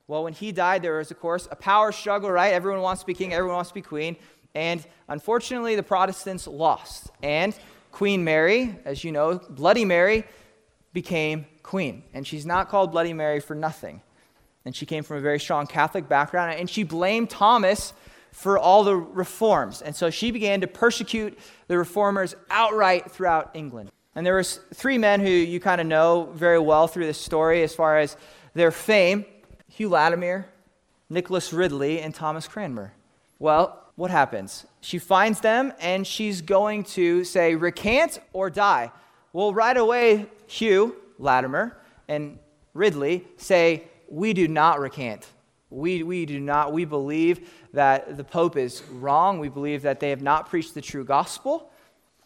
Well, 0.09 0.23
when 0.23 0.33
he 0.33 0.53
died, 0.53 0.83
there 0.83 0.99
was, 0.99 1.11
of 1.11 1.19
course, 1.19 1.49
a 1.51 1.57
power 1.57 1.91
struggle, 1.91 2.31
right? 2.31 2.53
Everyone 2.53 2.81
wants 2.81 3.01
to 3.01 3.07
be 3.07 3.15
king, 3.15 3.33
everyone 3.33 3.57
wants 3.57 3.71
to 3.71 3.75
be 3.75 3.83
queen. 3.83 4.17
And 4.55 4.85
unfortunately, 5.09 5.75
the 5.75 5.83
Protestants 5.83 6.47
lost. 6.47 7.11
And 7.23 7.57
Queen 7.93 8.25
Mary, 8.25 8.77
as 8.85 9.05
you 9.05 9.13
know, 9.13 9.41
Bloody 9.51 9.85
Mary, 9.85 10.25
became 10.93 11.47
queen. 11.63 12.05
And 12.15 12.27
she's 12.27 12.47
not 12.47 12.69
called 12.69 12.93
Bloody 12.93 13.13
Mary 13.13 13.41
for 13.41 13.55
nothing. 13.55 14.01
And 14.65 14.75
she 14.75 14.87
came 14.87 15.03
from 15.03 15.19
a 15.19 15.21
very 15.21 15.41
strong 15.41 15.67
Catholic 15.67 16.09
background. 16.09 16.59
And 16.59 16.71
she 16.71 16.85
blamed 16.85 17.31
Thomas 17.31 17.93
for 18.33 18.59
all 18.59 18.85
the 18.85 18.97
reforms. 18.97 19.83
And 19.83 19.97
so 19.97 20.11
she 20.11 20.31
began 20.31 20.61
to 20.61 20.67
persecute 20.67 21.39
the 21.69 21.79
reformers 21.79 22.35
outright 22.51 23.11
throughout 23.11 23.51
England. 23.55 23.91
And 24.15 24.25
there 24.25 24.37
was 24.37 24.61
three 24.75 24.99
men 24.99 25.21
who 25.21 25.29
you 25.29 25.61
kind 25.61 25.81
of 25.81 25.87
know 25.87 26.31
very 26.35 26.59
well 26.59 26.87
through 26.87 27.07
this 27.07 27.19
story 27.19 27.63
as 27.63 27.75
far 27.75 27.99
as 27.99 28.17
their 28.55 28.71
fame. 28.71 29.27
Hugh 29.69 29.89
Latimer, 29.89 30.47
Nicholas 31.09 31.53
Ridley, 31.53 32.01
and 32.01 32.15
Thomas 32.15 32.49
Cranmer. 32.49 32.93
Well, 33.39 33.83
what 33.97 34.11
happens? 34.11 34.67
She 34.81 34.99
finds 34.99 35.41
them 35.41 35.73
and 35.81 36.07
she's 36.07 36.43
going 36.43 36.85
to 36.85 37.25
say, 37.25 37.55
recant 37.55 38.21
or 38.33 38.51
die. 38.51 38.93
Well, 39.33 39.53
right 39.53 39.77
away, 39.77 40.27
Hugh 40.47 40.97
Latimer 41.19 41.77
and 42.09 42.39
Ridley 42.75 43.25
say, 43.37 43.85
we 44.09 44.33
do 44.33 44.49
not 44.49 44.81
recant. 44.81 45.27
We, 45.71 46.03
we 46.03 46.27
do 46.27 46.39
not, 46.39 46.73
we 46.73 46.85
believe 46.85 47.51
that 47.73 48.17
the 48.17 48.25
Pope 48.25 48.57
is 48.57 48.83
wrong. 48.91 49.39
We 49.39 49.49
believe 49.49 49.83
that 49.83 50.01
they 50.01 50.11
have 50.11 50.23
not 50.23 50.49
preached 50.49 50.75
the 50.75 50.81
true 50.81 51.05
gospel. 51.05 51.71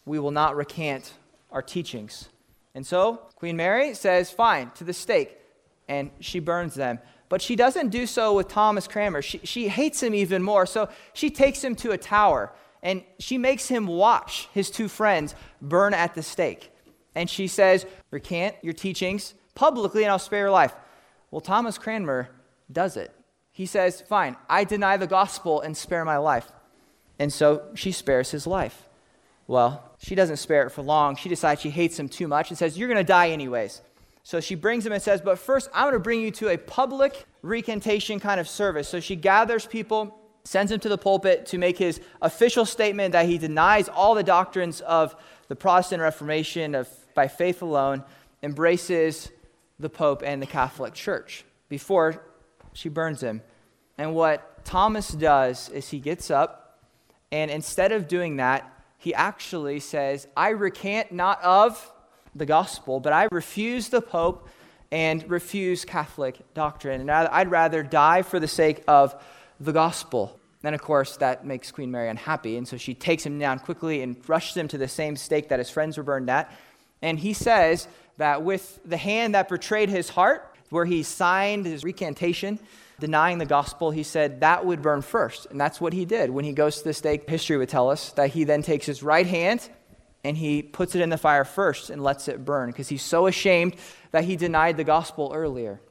We 0.05 0.19
will 0.19 0.31
not 0.31 0.55
recant 0.55 1.13
our 1.51 1.61
teachings. 1.61 2.29
And 2.75 2.85
so 2.85 3.21
Queen 3.35 3.57
Mary 3.57 3.93
says, 3.93 4.31
fine, 4.31 4.71
to 4.75 4.83
the 4.83 4.93
stake. 4.93 5.37
And 5.89 6.11
she 6.19 6.39
burns 6.39 6.75
them. 6.75 6.99
But 7.31 7.41
she 7.41 7.55
doesn't 7.55 7.91
do 7.91 8.07
so 8.07 8.33
with 8.33 8.49
Thomas 8.49 8.89
Cranmer. 8.89 9.21
She, 9.21 9.39
she 9.45 9.69
hates 9.69 10.03
him 10.03 10.13
even 10.13 10.43
more. 10.43 10.65
So 10.65 10.89
she 11.13 11.29
takes 11.29 11.63
him 11.63 11.75
to 11.75 11.91
a 11.91 11.97
tower 11.97 12.51
and 12.83 13.05
she 13.19 13.37
makes 13.37 13.69
him 13.69 13.87
watch 13.87 14.49
his 14.53 14.69
two 14.69 14.89
friends 14.89 15.33
burn 15.61 15.93
at 15.93 16.13
the 16.13 16.23
stake. 16.23 16.73
And 17.15 17.29
she 17.29 17.47
says, 17.47 17.85
Recant 18.11 18.57
your 18.61 18.73
teachings 18.73 19.33
publicly 19.55 20.03
and 20.03 20.11
I'll 20.11 20.19
spare 20.19 20.39
your 20.39 20.51
life. 20.51 20.73
Well, 21.31 21.39
Thomas 21.39 21.77
Cranmer 21.77 22.27
does 22.69 22.97
it. 22.97 23.15
He 23.53 23.65
says, 23.65 24.01
Fine, 24.01 24.35
I 24.49 24.65
deny 24.65 24.97
the 24.97 25.07
gospel 25.07 25.61
and 25.61 25.77
spare 25.77 26.03
my 26.03 26.17
life. 26.17 26.51
And 27.17 27.31
so 27.31 27.61
she 27.75 27.93
spares 27.93 28.31
his 28.31 28.45
life. 28.45 28.89
Well, 29.47 29.89
she 29.99 30.15
doesn't 30.15 30.35
spare 30.35 30.67
it 30.67 30.71
for 30.71 30.81
long. 30.81 31.15
She 31.15 31.29
decides 31.29 31.61
she 31.61 31.69
hates 31.69 31.97
him 31.97 32.09
too 32.09 32.27
much 32.27 32.49
and 32.49 32.57
says, 32.57 32.77
You're 32.77 32.89
going 32.89 32.97
to 32.97 33.05
die 33.05 33.29
anyways. 33.29 33.81
So 34.23 34.39
she 34.39 34.55
brings 34.55 34.85
him 34.85 34.93
and 34.93 35.01
says, 35.01 35.21
But 35.21 35.39
first, 35.39 35.69
I'm 35.73 35.85
going 35.85 35.93
to 35.93 35.99
bring 35.99 36.21
you 36.21 36.31
to 36.31 36.49
a 36.49 36.57
public 36.57 37.25
recantation 37.41 38.19
kind 38.19 38.39
of 38.39 38.47
service. 38.47 38.87
So 38.87 38.99
she 38.99 39.15
gathers 39.15 39.65
people, 39.65 40.17
sends 40.43 40.71
him 40.71 40.79
to 40.81 40.89
the 40.89 40.97
pulpit 40.97 41.45
to 41.47 41.57
make 41.57 41.77
his 41.77 41.99
official 42.21 42.65
statement 42.65 43.13
that 43.13 43.25
he 43.25 43.37
denies 43.37 43.89
all 43.89 44.15
the 44.15 44.23
doctrines 44.23 44.81
of 44.81 45.15
the 45.47 45.55
Protestant 45.55 46.01
Reformation 46.01 46.75
of, 46.75 46.87
by 47.13 47.27
faith 47.27 47.61
alone, 47.61 48.03
embraces 48.43 49.31
the 49.79 49.89
Pope 49.89 50.21
and 50.23 50.41
the 50.41 50.45
Catholic 50.45 50.93
Church 50.93 51.43
before 51.67 52.23
she 52.73 52.89
burns 52.89 53.21
him. 53.21 53.41
And 53.97 54.15
what 54.15 54.63
Thomas 54.63 55.09
does 55.09 55.69
is 55.69 55.89
he 55.89 55.99
gets 55.99 56.31
up, 56.31 56.79
and 57.31 57.49
instead 57.49 57.91
of 57.91 58.07
doing 58.07 58.37
that, 58.37 58.71
he 58.97 59.13
actually 59.13 59.79
says, 59.79 60.27
I 60.37 60.49
recant 60.49 61.11
not 61.11 61.41
of 61.41 61.91
the 62.35 62.45
gospel, 62.45 62.99
but 62.99 63.13
I 63.13 63.27
refuse 63.31 63.89
the 63.89 64.01
Pope 64.01 64.47
and 64.91 65.29
refuse 65.29 65.85
Catholic 65.85 66.39
doctrine. 66.53 67.01
And 67.01 67.11
I'd 67.11 67.49
rather 67.49 67.81
die 67.83 68.23
for 68.23 68.39
the 68.39 68.47
sake 68.47 68.83
of 68.87 69.15
the 69.59 69.71
gospel. 69.71 70.37
Then, 70.61 70.73
of 70.73 70.81
course, 70.81 71.17
that 71.17 71.45
makes 71.45 71.71
Queen 71.71 71.91
Mary 71.91 72.09
unhappy. 72.09 72.57
And 72.57 72.67
so 72.67 72.77
she 72.77 72.93
takes 72.93 73.25
him 73.25 73.39
down 73.39 73.59
quickly 73.59 74.01
and 74.01 74.17
rushes 74.27 74.55
him 74.55 74.67
to 74.69 74.77
the 74.77 74.87
same 74.87 75.15
stake 75.15 75.49
that 75.49 75.59
his 75.59 75.69
friends 75.69 75.97
were 75.97 76.03
burned 76.03 76.29
at. 76.29 76.51
And 77.01 77.17
he 77.17 77.33
says 77.33 77.87
that 78.17 78.43
with 78.43 78.79
the 78.85 78.97
hand 78.97 79.33
that 79.33 79.49
betrayed 79.49 79.89
his 79.89 80.09
heart, 80.09 80.47
where 80.69 80.85
he 80.85 81.03
signed 81.03 81.65
his 81.65 81.83
recantation, 81.83 82.59
denying 82.99 83.39
the 83.39 83.45
gospel, 83.45 83.91
he 83.91 84.03
said 84.03 84.41
that 84.41 84.65
would 84.65 84.81
burn 84.81 85.01
first. 85.01 85.47
And 85.47 85.59
that's 85.59 85.81
what 85.81 85.93
he 85.93 86.05
did. 86.05 86.29
When 86.29 86.45
he 86.45 86.53
goes 86.53 86.77
to 86.77 86.83
the 86.83 86.93
stake, 86.93 87.27
history 87.27 87.57
would 87.57 87.69
tell 87.69 87.89
us 87.89 88.11
that 88.11 88.29
he 88.29 88.43
then 88.43 88.61
takes 88.61 88.85
his 88.85 89.01
right 89.01 89.25
hand 89.25 89.67
and 90.23 90.37
he 90.37 90.61
puts 90.61 90.95
it 90.95 91.01
in 91.01 91.09
the 91.09 91.17
fire 91.17 91.45
first 91.45 91.89
and 91.89 92.03
lets 92.03 92.27
it 92.27 92.45
burn 92.45 92.69
because 92.69 92.89
he's 92.89 93.01
so 93.01 93.27
ashamed 93.27 93.75
that 94.11 94.23
he 94.23 94.35
denied 94.35 94.77
the 94.77 94.83
gospel 94.83 95.31
earlier. 95.33 95.81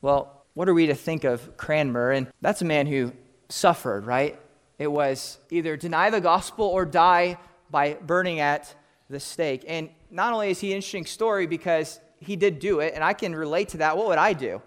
Well, 0.00 0.44
what 0.54 0.68
are 0.68 0.74
we 0.74 0.86
to 0.86 0.94
think 0.94 1.24
of 1.24 1.56
Cranmer? 1.56 2.10
And 2.10 2.26
that's 2.40 2.62
a 2.62 2.64
man 2.64 2.86
who 2.86 3.12
suffered, 3.48 4.06
right? 4.06 4.38
It 4.78 4.90
was 4.90 5.38
either 5.50 5.76
deny 5.76 6.10
the 6.10 6.20
gospel 6.20 6.66
or 6.66 6.84
die 6.84 7.38
by 7.70 7.94
burning 7.94 8.40
at 8.40 8.74
the 9.08 9.20
stake. 9.20 9.64
And 9.66 9.90
not 10.10 10.32
only 10.32 10.50
is 10.50 10.60
he 10.60 10.70
an 10.70 10.76
interesting 10.76 11.06
story 11.06 11.46
because 11.46 12.00
he 12.20 12.36
did 12.36 12.58
do 12.58 12.80
it, 12.80 12.94
and 12.94 13.04
I 13.04 13.12
can 13.12 13.34
relate 13.34 13.70
to 13.70 13.78
that. 13.78 13.96
What 13.96 14.06
would 14.08 14.18
I 14.18 14.32
do? 14.32 14.60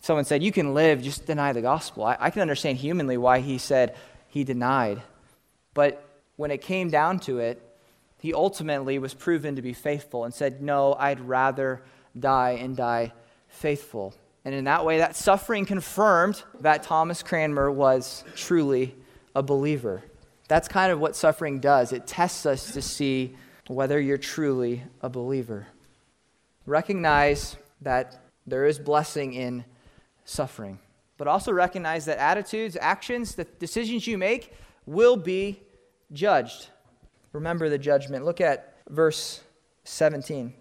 Someone 0.00 0.24
said, 0.24 0.42
You 0.42 0.52
can 0.52 0.74
live, 0.74 1.02
just 1.02 1.26
deny 1.26 1.52
the 1.52 1.62
gospel. 1.62 2.04
I, 2.04 2.16
I 2.20 2.30
can 2.30 2.42
understand 2.42 2.78
humanly 2.78 3.16
why 3.16 3.40
he 3.40 3.58
said 3.58 3.96
he 4.28 4.44
denied. 4.44 5.02
But 5.72 6.02
when 6.36 6.50
it 6.50 6.60
came 6.60 6.90
down 6.90 7.20
to 7.20 7.38
it, 7.38 7.62
he 8.24 8.32
ultimately 8.32 8.98
was 8.98 9.12
proven 9.12 9.56
to 9.56 9.60
be 9.60 9.74
faithful 9.74 10.24
and 10.24 10.32
said, 10.32 10.62
No, 10.62 10.94
I'd 10.94 11.20
rather 11.20 11.82
die 12.18 12.52
and 12.52 12.74
die 12.74 13.12
faithful. 13.48 14.14
And 14.46 14.54
in 14.54 14.64
that 14.64 14.82
way, 14.86 14.96
that 14.96 15.14
suffering 15.14 15.66
confirmed 15.66 16.42
that 16.60 16.84
Thomas 16.84 17.22
Cranmer 17.22 17.70
was 17.70 18.24
truly 18.34 18.96
a 19.34 19.42
believer. 19.42 20.02
That's 20.48 20.68
kind 20.68 20.90
of 20.90 21.00
what 21.00 21.14
suffering 21.14 21.60
does. 21.60 21.92
It 21.92 22.06
tests 22.06 22.46
us 22.46 22.72
to 22.72 22.80
see 22.80 23.36
whether 23.66 24.00
you're 24.00 24.16
truly 24.16 24.82
a 25.02 25.10
believer. 25.10 25.66
Recognize 26.64 27.58
that 27.82 28.22
there 28.46 28.64
is 28.64 28.78
blessing 28.78 29.34
in 29.34 29.66
suffering, 30.24 30.78
but 31.18 31.28
also 31.28 31.52
recognize 31.52 32.06
that 32.06 32.16
attitudes, 32.16 32.78
actions, 32.80 33.34
the 33.34 33.44
decisions 33.44 34.06
you 34.06 34.16
make 34.16 34.54
will 34.86 35.16
be 35.16 35.60
judged 36.10 36.70
remember 37.34 37.68
the 37.68 37.78
judgment. 37.78 38.24
Look 38.24 38.40
at 38.40 38.74
verse 38.88 39.42
17. 39.84 40.46
It 40.46 40.54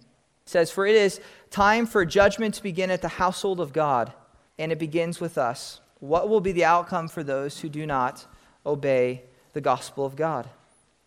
says, 0.46 0.72
For 0.72 0.86
it 0.86 0.96
is 0.96 1.22
time 1.50 1.86
for 1.86 2.03
judgment 2.03 2.56
to 2.56 2.63
begin 2.63 2.92
at 2.92 3.01
the 3.01 3.08
household 3.08 3.62
of 3.62 3.72
God, 3.72 4.12
and 4.60 4.72
it 4.72 4.80
begins 4.80 5.22
with 5.22 5.38
us. 5.38 5.80
What 6.00 6.27
will 6.27 6.42
be 6.42 6.51
the 6.51 6.65
outcome 6.65 7.08
for 7.08 7.24
those 7.24 7.62
who 7.62 7.70
do 7.70 7.86
not 7.86 8.25
obey 8.65 9.24
the 9.53 9.62
gospel 9.62 10.06
of 10.06 10.18
God? 10.18 10.50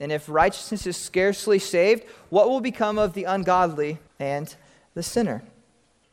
And 0.01 0.13
if 0.13 0.29
righteousness 0.29 0.87
is 0.87 0.97
scarcely 0.97 1.59
saved, 1.59 2.05
what 2.31 2.49
will 2.49 2.61
become 2.61 2.99
of 2.99 3.15
the 3.15 3.25
ungodly 3.25 3.99
and 4.19 4.55
the 4.95 5.03
sinner? 5.03 5.43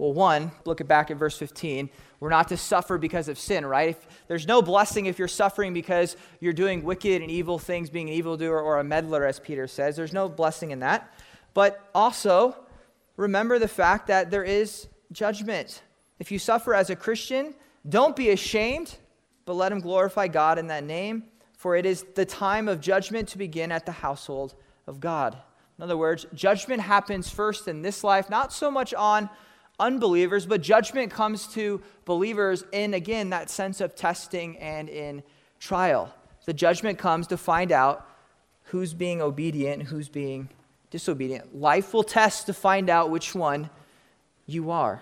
Well, 0.04 0.12
one, 0.12 0.52
look 0.66 0.86
back 0.86 1.12
at 1.12 1.16
verse 1.16 1.38
15. 1.38 1.90
We're 2.20 2.28
not 2.28 2.50
to 2.50 2.58
suffer 2.58 2.98
because 2.98 3.30
of 3.30 3.40
sin, 3.40 3.66
right? 3.66 3.92
If, 3.92 4.06
there's 4.28 4.46
no 4.46 4.62
blessing 4.62 5.06
if 5.06 5.18
you're 5.18 5.30
suffering 5.30 5.74
because 5.74 6.18
you're 6.42 6.52
doing 6.52 6.84
wicked 6.84 7.22
and 7.22 7.32
evil 7.32 7.58
things, 7.58 7.90
being 7.90 8.10
an 8.10 8.16
evildoer 8.16 8.60
or 8.60 8.80
a 8.80 8.84
meddler, 8.84 9.26
as 9.26 9.40
Peter 9.40 9.66
says. 9.66 9.96
There's 9.96 10.12
no 10.12 10.28
blessing 10.28 10.72
in 10.72 10.82
that. 10.82 11.18
But 11.54 11.90
also, 11.96 12.54
remember 13.16 13.60
the 13.60 13.68
fact 13.70 14.08
that 14.08 14.30
there 14.30 14.44
is 14.44 14.90
judgment. 15.14 15.84
If 16.20 16.34
you 16.34 16.38
suffer 16.38 16.76
as 16.76 16.90
a 16.90 16.98
Christian, 16.98 17.56
don't 17.88 18.14
be 18.14 18.32
ashamed, 18.32 18.98
but 19.46 19.54
let 19.54 19.72
him 19.72 19.80
glorify 19.80 20.28
God 20.28 20.60
in 20.60 20.68
that 20.68 20.84
name, 20.84 21.24
for 21.58 21.78
it 21.78 21.86
is 21.86 22.04
the 22.14 22.26
time 22.26 22.68
of 22.68 22.82
judgment 22.82 23.30
to 23.30 23.38
begin 23.38 23.72
at 23.72 23.86
the 23.86 23.94
household 23.94 24.54
of 24.86 25.00
God. 25.00 25.38
In 25.78 25.84
other 25.86 25.96
words, 25.96 26.26
judgment 26.34 26.82
happens 26.82 27.30
first 27.30 27.70
in 27.70 27.82
this 27.82 28.04
life, 28.04 28.30
not 28.30 28.52
so 28.52 28.70
much 28.70 28.94
on 28.94 29.30
unbelievers, 29.80 30.46
but 30.46 30.62
judgment 30.62 31.12
comes 31.12 31.48
to 31.48 31.82
believers 32.06 32.64
in, 32.72 32.94
again, 32.94 33.30
that 33.32 33.50
sense 33.50 33.82
of 33.82 33.96
testing 33.96 34.58
and 34.58 34.90
in 34.90 35.24
trial. 35.60 36.14
The 36.46 36.54
judgment 36.54 37.00
comes 37.00 37.28
to 37.28 37.38
find 37.38 37.72
out 37.72 38.08
who's 38.66 38.94
being 38.94 39.22
obedient 39.22 39.84
who's 39.84 40.10
being 40.10 40.50
disobedient. 40.90 41.56
Life 41.56 41.94
will 41.94 42.04
test 42.04 42.46
to 42.48 42.54
find 42.54 42.90
out 42.90 43.10
which 43.10 43.34
one 43.34 43.70
you 44.46 44.72
are. 44.72 45.02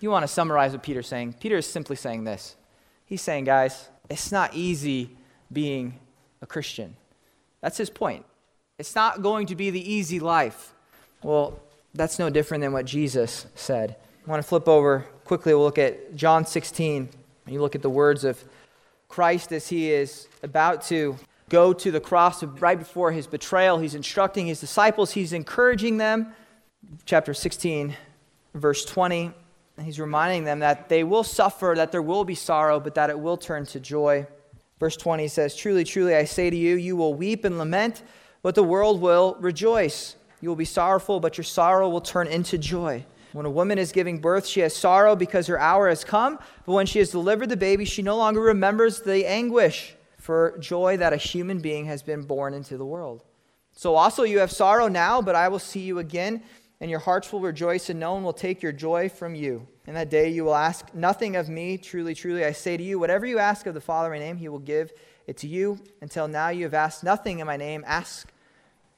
You 0.00 0.10
want 0.10 0.22
to 0.22 0.28
summarize 0.28 0.72
what 0.72 0.82
Peter's 0.82 1.06
saying. 1.06 1.36
Peter 1.40 1.56
is 1.56 1.66
simply 1.66 1.96
saying 1.96 2.24
this 2.24 2.56
He's 3.06 3.22
saying, 3.22 3.44
guys, 3.44 3.88
it's 4.10 4.32
not 4.32 4.54
easy 4.54 5.10
being 5.52 5.98
a 6.42 6.46
Christian. 6.46 6.96
That's 7.60 7.78
his 7.78 7.90
point. 7.90 8.26
It's 8.78 8.94
not 8.94 9.22
going 9.22 9.46
to 9.46 9.56
be 9.56 9.70
the 9.70 9.92
easy 9.92 10.20
life. 10.20 10.74
Well, 11.22 11.58
that's 11.94 12.18
no 12.18 12.28
different 12.28 12.62
than 12.62 12.72
what 12.72 12.84
Jesus 12.84 13.46
said. 13.54 13.96
I 14.26 14.30
want 14.30 14.42
to 14.42 14.48
flip 14.48 14.68
over 14.68 15.06
quickly. 15.24 15.54
We'll 15.54 15.64
look 15.64 15.78
at 15.78 16.16
John 16.16 16.44
16. 16.44 17.08
You 17.46 17.60
look 17.60 17.74
at 17.74 17.82
the 17.82 17.90
words 17.90 18.24
of 18.24 18.42
Christ 19.08 19.52
as 19.52 19.68
he 19.68 19.92
is 19.92 20.28
about 20.42 20.82
to 20.86 21.16
go 21.48 21.72
to 21.72 21.90
the 21.90 22.00
cross 22.00 22.42
right 22.42 22.78
before 22.78 23.12
his 23.12 23.26
betrayal. 23.26 23.78
He's 23.78 23.94
instructing 23.94 24.46
his 24.46 24.60
disciples, 24.60 25.12
he's 25.12 25.32
encouraging 25.32 25.98
them. 25.98 26.32
Chapter 27.06 27.32
16, 27.32 27.94
verse 28.54 28.84
20. 28.84 29.32
He's 29.82 29.98
reminding 29.98 30.44
them 30.44 30.60
that 30.60 30.88
they 30.88 31.02
will 31.02 31.24
suffer, 31.24 31.74
that 31.76 31.90
there 31.90 32.02
will 32.02 32.24
be 32.24 32.34
sorrow, 32.34 32.78
but 32.78 32.94
that 32.94 33.10
it 33.10 33.18
will 33.18 33.36
turn 33.36 33.66
to 33.66 33.80
joy. 33.80 34.26
Verse 34.78 34.96
20 34.96 35.28
says, 35.28 35.56
Truly, 35.56 35.84
truly, 35.84 36.14
I 36.14 36.24
say 36.24 36.50
to 36.50 36.56
you, 36.56 36.76
you 36.76 36.96
will 36.96 37.14
weep 37.14 37.44
and 37.44 37.58
lament, 37.58 38.02
but 38.42 38.54
the 38.54 38.62
world 38.62 39.00
will 39.00 39.36
rejoice. 39.40 40.16
You 40.44 40.50
will 40.50 40.56
be 40.56 40.66
sorrowful, 40.66 41.20
but 41.20 41.38
your 41.38 41.44
sorrow 41.44 41.88
will 41.88 42.02
turn 42.02 42.26
into 42.26 42.58
joy. 42.58 43.06
When 43.32 43.46
a 43.46 43.50
woman 43.50 43.78
is 43.78 43.92
giving 43.92 44.20
birth, 44.20 44.44
she 44.44 44.60
has 44.60 44.76
sorrow 44.76 45.16
because 45.16 45.46
her 45.46 45.58
hour 45.58 45.88
has 45.88 46.04
come, 46.04 46.38
but 46.66 46.72
when 46.72 46.84
she 46.84 46.98
has 46.98 47.08
delivered 47.08 47.48
the 47.48 47.56
baby, 47.56 47.86
she 47.86 48.02
no 48.02 48.18
longer 48.18 48.42
remembers 48.42 49.00
the 49.00 49.24
anguish 49.24 49.96
for 50.18 50.58
joy 50.58 50.98
that 50.98 51.14
a 51.14 51.16
human 51.16 51.60
being 51.60 51.86
has 51.86 52.02
been 52.02 52.24
born 52.24 52.52
into 52.52 52.76
the 52.76 52.84
world. 52.84 53.24
So 53.72 53.94
also 53.94 54.24
you 54.24 54.40
have 54.40 54.52
sorrow 54.52 54.86
now, 54.86 55.22
but 55.22 55.34
I 55.34 55.48
will 55.48 55.58
see 55.58 55.80
you 55.80 55.98
again, 55.98 56.42
and 56.78 56.90
your 56.90 57.00
hearts 57.00 57.32
will 57.32 57.40
rejoice, 57.40 57.88
and 57.88 57.98
no 57.98 58.12
one 58.12 58.22
will 58.22 58.34
take 58.34 58.60
your 58.60 58.72
joy 58.72 59.08
from 59.08 59.34
you. 59.34 59.66
In 59.86 59.94
that 59.94 60.10
day 60.10 60.28
you 60.28 60.44
will 60.44 60.54
ask 60.54 60.92
nothing 60.92 61.36
of 61.36 61.48
me. 61.48 61.78
Truly, 61.78 62.14
truly, 62.14 62.44
I 62.44 62.52
say 62.52 62.76
to 62.76 62.82
you, 62.82 62.98
whatever 62.98 63.24
you 63.24 63.38
ask 63.38 63.64
of 63.64 63.72
the 63.72 63.80
Father 63.80 64.12
in 64.12 64.20
my 64.20 64.26
name, 64.26 64.36
he 64.36 64.50
will 64.50 64.58
give 64.58 64.92
it 65.26 65.38
to 65.38 65.48
you. 65.48 65.78
Until 66.02 66.28
now 66.28 66.50
you 66.50 66.64
have 66.64 66.74
asked 66.74 67.02
nothing 67.02 67.38
in 67.38 67.46
my 67.46 67.56
name. 67.56 67.82
Ask, 67.86 68.30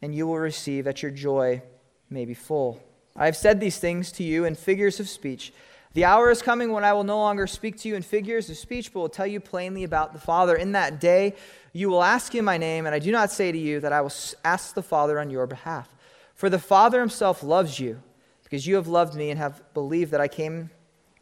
and 0.02 0.14
you 0.14 0.26
will 0.26 0.38
receive, 0.38 0.84
that 0.84 1.02
your 1.02 1.10
joy 1.10 1.62
may 2.10 2.24
be 2.24 2.34
full. 2.34 2.82
I 3.14 3.26
have 3.26 3.36
said 3.36 3.60
these 3.60 3.78
things 3.78 4.12
to 4.12 4.22
you 4.22 4.44
in 4.44 4.54
figures 4.54 5.00
of 5.00 5.08
speech. 5.08 5.52
The 5.94 6.04
hour 6.04 6.30
is 6.30 6.42
coming 6.42 6.72
when 6.72 6.84
I 6.84 6.92
will 6.92 7.04
no 7.04 7.18
longer 7.18 7.46
speak 7.46 7.78
to 7.78 7.88
you 7.88 7.94
in 7.94 8.02
figures 8.02 8.50
of 8.50 8.58
speech, 8.58 8.92
but 8.92 9.00
will 9.00 9.08
tell 9.08 9.26
you 9.26 9.40
plainly 9.40 9.82
about 9.82 10.12
the 10.12 10.20
Father. 10.20 10.54
In 10.54 10.72
that 10.72 11.00
day, 11.00 11.34
you 11.72 11.88
will 11.88 12.02
ask 12.02 12.34
in 12.34 12.44
my 12.44 12.58
name, 12.58 12.84
and 12.84 12.94
I 12.94 12.98
do 12.98 13.10
not 13.10 13.30
say 13.30 13.50
to 13.50 13.56
you 13.56 13.80
that 13.80 13.94
I 13.94 14.02
will 14.02 14.12
ask 14.44 14.74
the 14.74 14.82
Father 14.82 15.18
on 15.18 15.30
your 15.30 15.46
behalf. 15.46 15.88
For 16.34 16.50
the 16.50 16.58
Father 16.58 17.00
himself 17.00 17.42
loves 17.42 17.80
you, 17.80 18.02
because 18.44 18.66
you 18.66 18.74
have 18.74 18.88
loved 18.88 19.14
me 19.14 19.30
and 19.30 19.38
have 19.38 19.62
believed 19.72 20.10
that 20.10 20.20
I 20.20 20.28
came 20.28 20.68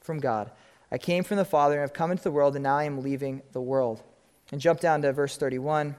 from 0.01 0.19
God. 0.19 0.51
I 0.91 0.99
came 0.99 1.23
from 1.23 1.37
the 1.37 1.45
Father 1.45 1.75
and 1.75 1.83
have 1.83 1.93
come 1.93 2.11
into 2.11 2.25
the 2.25 2.33
world, 2.33 2.57
and 2.57 2.65
now 2.65 2.77
I 2.77 2.85
am 2.85 3.01
leaving 3.01 3.43
the 3.53 3.61
world. 3.61 4.03
And 4.51 4.61
jump 4.61 4.81
down 4.81 5.03
to 5.03 5.13
verse 5.13 5.37
31. 5.37 5.95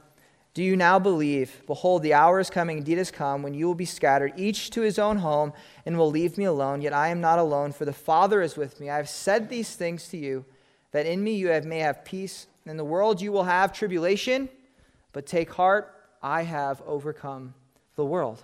Do 0.55 0.63
you 0.63 0.77
now 0.77 0.99
believe? 0.99 1.61
Behold, 1.67 2.01
the 2.01 2.13
hour 2.13 2.39
is 2.39 2.49
coming, 2.49 2.77
indeed 2.77 2.97
has 2.97 3.11
come, 3.11 3.43
when 3.43 3.53
you 3.53 3.67
will 3.67 3.75
be 3.75 3.83
scattered, 3.83 4.31
each 4.37 4.69
to 4.71 4.81
his 4.81 4.97
own 4.97 5.17
home, 5.17 5.51
and 5.85 5.97
will 5.97 6.09
leave 6.09 6.37
me 6.37 6.45
alone. 6.45 6.81
Yet 6.81 6.93
I 6.93 7.09
am 7.09 7.19
not 7.19 7.39
alone, 7.39 7.73
for 7.73 7.83
the 7.83 7.91
Father 7.91 8.41
is 8.41 8.55
with 8.55 8.79
me. 8.79 8.89
I 8.89 8.95
have 8.95 9.09
said 9.09 9.49
these 9.49 9.75
things 9.75 10.07
to 10.07 10.17
you, 10.17 10.45
that 10.91 11.05
in 11.05 11.21
me 11.21 11.35
you 11.35 11.49
have, 11.49 11.65
may 11.65 11.79
have 11.79 12.05
peace. 12.05 12.47
In 12.65 12.77
the 12.77 12.85
world 12.85 13.21
you 13.21 13.33
will 13.33 13.43
have 13.43 13.73
tribulation, 13.73 14.47
but 15.11 15.25
take 15.25 15.51
heart, 15.51 15.93
I 16.23 16.43
have 16.43 16.81
overcome 16.87 17.53
the 17.97 18.05
world. 18.05 18.41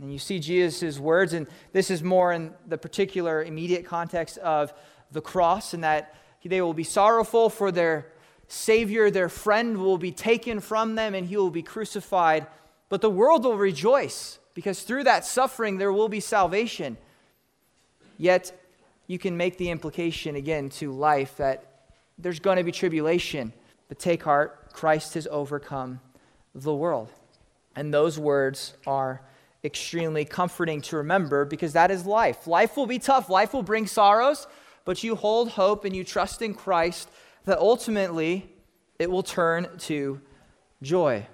And 0.00 0.12
you 0.12 0.18
see 0.18 0.40
Jesus' 0.40 0.98
words, 0.98 1.32
and 1.32 1.46
this 1.72 1.92
is 1.92 2.02
more 2.02 2.32
in 2.32 2.52
the 2.66 2.76
particular 2.76 3.44
immediate 3.44 3.86
context 3.86 4.36
of 4.38 4.74
the 5.12 5.20
cross, 5.20 5.74
and 5.74 5.84
that 5.84 6.16
they 6.44 6.60
will 6.60 6.74
be 6.74 6.82
sorrowful 6.82 7.48
for 7.48 7.70
their 7.70 8.11
Savior, 8.52 9.10
their 9.10 9.30
friend, 9.30 9.78
will 9.78 9.96
be 9.96 10.12
taken 10.12 10.60
from 10.60 10.94
them 10.94 11.14
and 11.14 11.26
he 11.26 11.38
will 11.38 11.50
be 11.50 11.62
crucified. 11.62 12.46
But 12.90 13.00
the 13.00 13.08
world 13.08 13.44
will 13.44 13.56
rejoice 13.56 14.38
because 14.52 14.82
through 14.82 15.04
that 15.04 15.24
suffering 15.24 15.78
there 15.78 15.90
will 15.90 16.10
be 16.10 16.20
salvation. 16.20 16.98
Yet, 18.18 18.52
you 19.06 19.18
can 19.18 19.38
make 19.38 19.56
the 19.56 19.70
implication 19.70 20.36
again 20.36 20.68
to 20.68 20.92
life 20.92 21.38
that 21.38 21.86
there's 22.18 22.40
going 22.40 22.58
to 22.58 22.62
be 22.62 22.72
tribulation. 22.72 23.54
But 23.88 23.98
take 23.98 24.22
heart, 24.22 24.74
Christ 24.74 25.14
has 25.14 25.26
overcome 25.30 26.00
the 26.54 26.74
world. 26.74 27.08
And 27.74 27.92
those 27.92 28.18
words 28.18 28.74
are 28.86 29.22
extremely 29.64 30.26
comforting 30.26 30.82
to 30.82 30.98
remember 30.98 31.46
because 31.46 31.72
that 31.72 31.90
is 31.90 32.04
life. 32.04 32.46
Life 32.46 32.76
will 32.76 32.86
be 32.86 32.98
tough, 32.98 33.30
life 33.30 33.54
will 33.54 33.62
bring 33.62 33.86
sorrows, 33.86 34.46
but 34.84 35.02
you 35.02 35.16
hold 35.16 35.48
hope 35.48 35.86
and 35.86 35.96
you 35.96 36.04
trust 36.04 36.42
in 36.42 36.52
Christ 36.52 37.08
that 37.44 37.58
ultimately 37.58 38.50
it 38.98 39.10
will 39.10 39.22
turn 39.22 39.68
to 39.78 40.20
joy. 40.82 41.26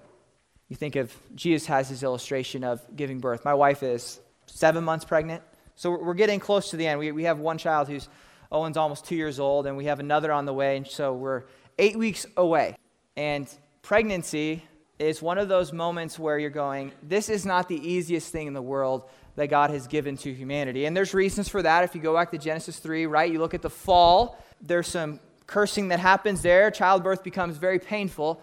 You 0.69 0.77
think 0.77 0.97
of 0.97 1.15
Jesus 1.35 1.67
has 1.67 1.89
his 1.89 2.03
illustration 2.03 2.65
of 2.65 2.81
giving 2.95 3.21
birth. 3.21 3.45
My 3.45 3.55
wife 3.55 3.83
is 3.83 4.21
seven 4.47 4.85
months 4.85 5.05
pregnant. 5.05 5.43
So 5.77 5.91
we're 5.91 6.15
getting 6.15 6.41
close 6.41 6.71
to 6.71 6.77
the 6.77 6.87
end. 6.87 6.99
We, 6.99 7.13
we 7.13 7.25
have 7.25 7.39
one 7.39 7.59
child 7.59 7.89
who's, 7.89 8.09
Owen's 8.51 8.77
almost 8.77 9.05
two 9.05 9.15
years 9.15 9.39
old, 9.39 9.67
and 9.67 9.77
we 9.77 9.85
have 9.85 10.01
another 10.01 10.33
on 10.33 10.45
the 10.45 10.53
way. 10.53 10.77
And 10.77 10.87
so 10.87 11.13
we're 11.13 11.45
eight 11.79 11.97
weeks 11.97 12.27
away. 12.37 12.77
And 13.17 13.49
pregnancy 13.83 14.65
is 14.99 15.23
one 15.23 15.39
of 15.39 15.49
those 15.49 15.73
moments 15.73 16.19
where 16.19 16.39
you're 16.39 16.51
going, 16.51 16.93
this 17.03 17.29
is 17.29 17.47
not 17.47 17.69
the 17.69 17.77
easiest 17.77 18.33
thing 18.33 18.47
in 18.47 18.55
the 18.55 18.63
world 18.63 19.09
that 19.37 19.49
God 19.49 19.71
has 19.71 19.87
given 19.87 20.17
to 20.19 20.35
humanity. 20.35 20.87
And 20.87 20.97
there's 20.97 21.15
reasons 21.15 21.49
for 21.49 21.63
that. 21.63 21.85
If 21.85 21.95
you 21.95 22.01
go 22.01 22.15
back 22.15 22.33
to 22.33 22.39
Genesis 22.39 22.79
3, 22.79 23.07
right, 23.07 23.31
you 23.31 23.39
look 23.39 23.55
at 23.55 23.63
the 23.63 23.71
fall, 23.71 24.43
there's 24.61 24.89
some 24.89 25.21
cursing 25.49 25.89
that 25.89 25.99
happens 25.99 26.43
there. 26.43 26.71
Childbirth 26.71 27.25
becomes 27.25 27.57
very 27.57 27.81
painful. 27.81 28.41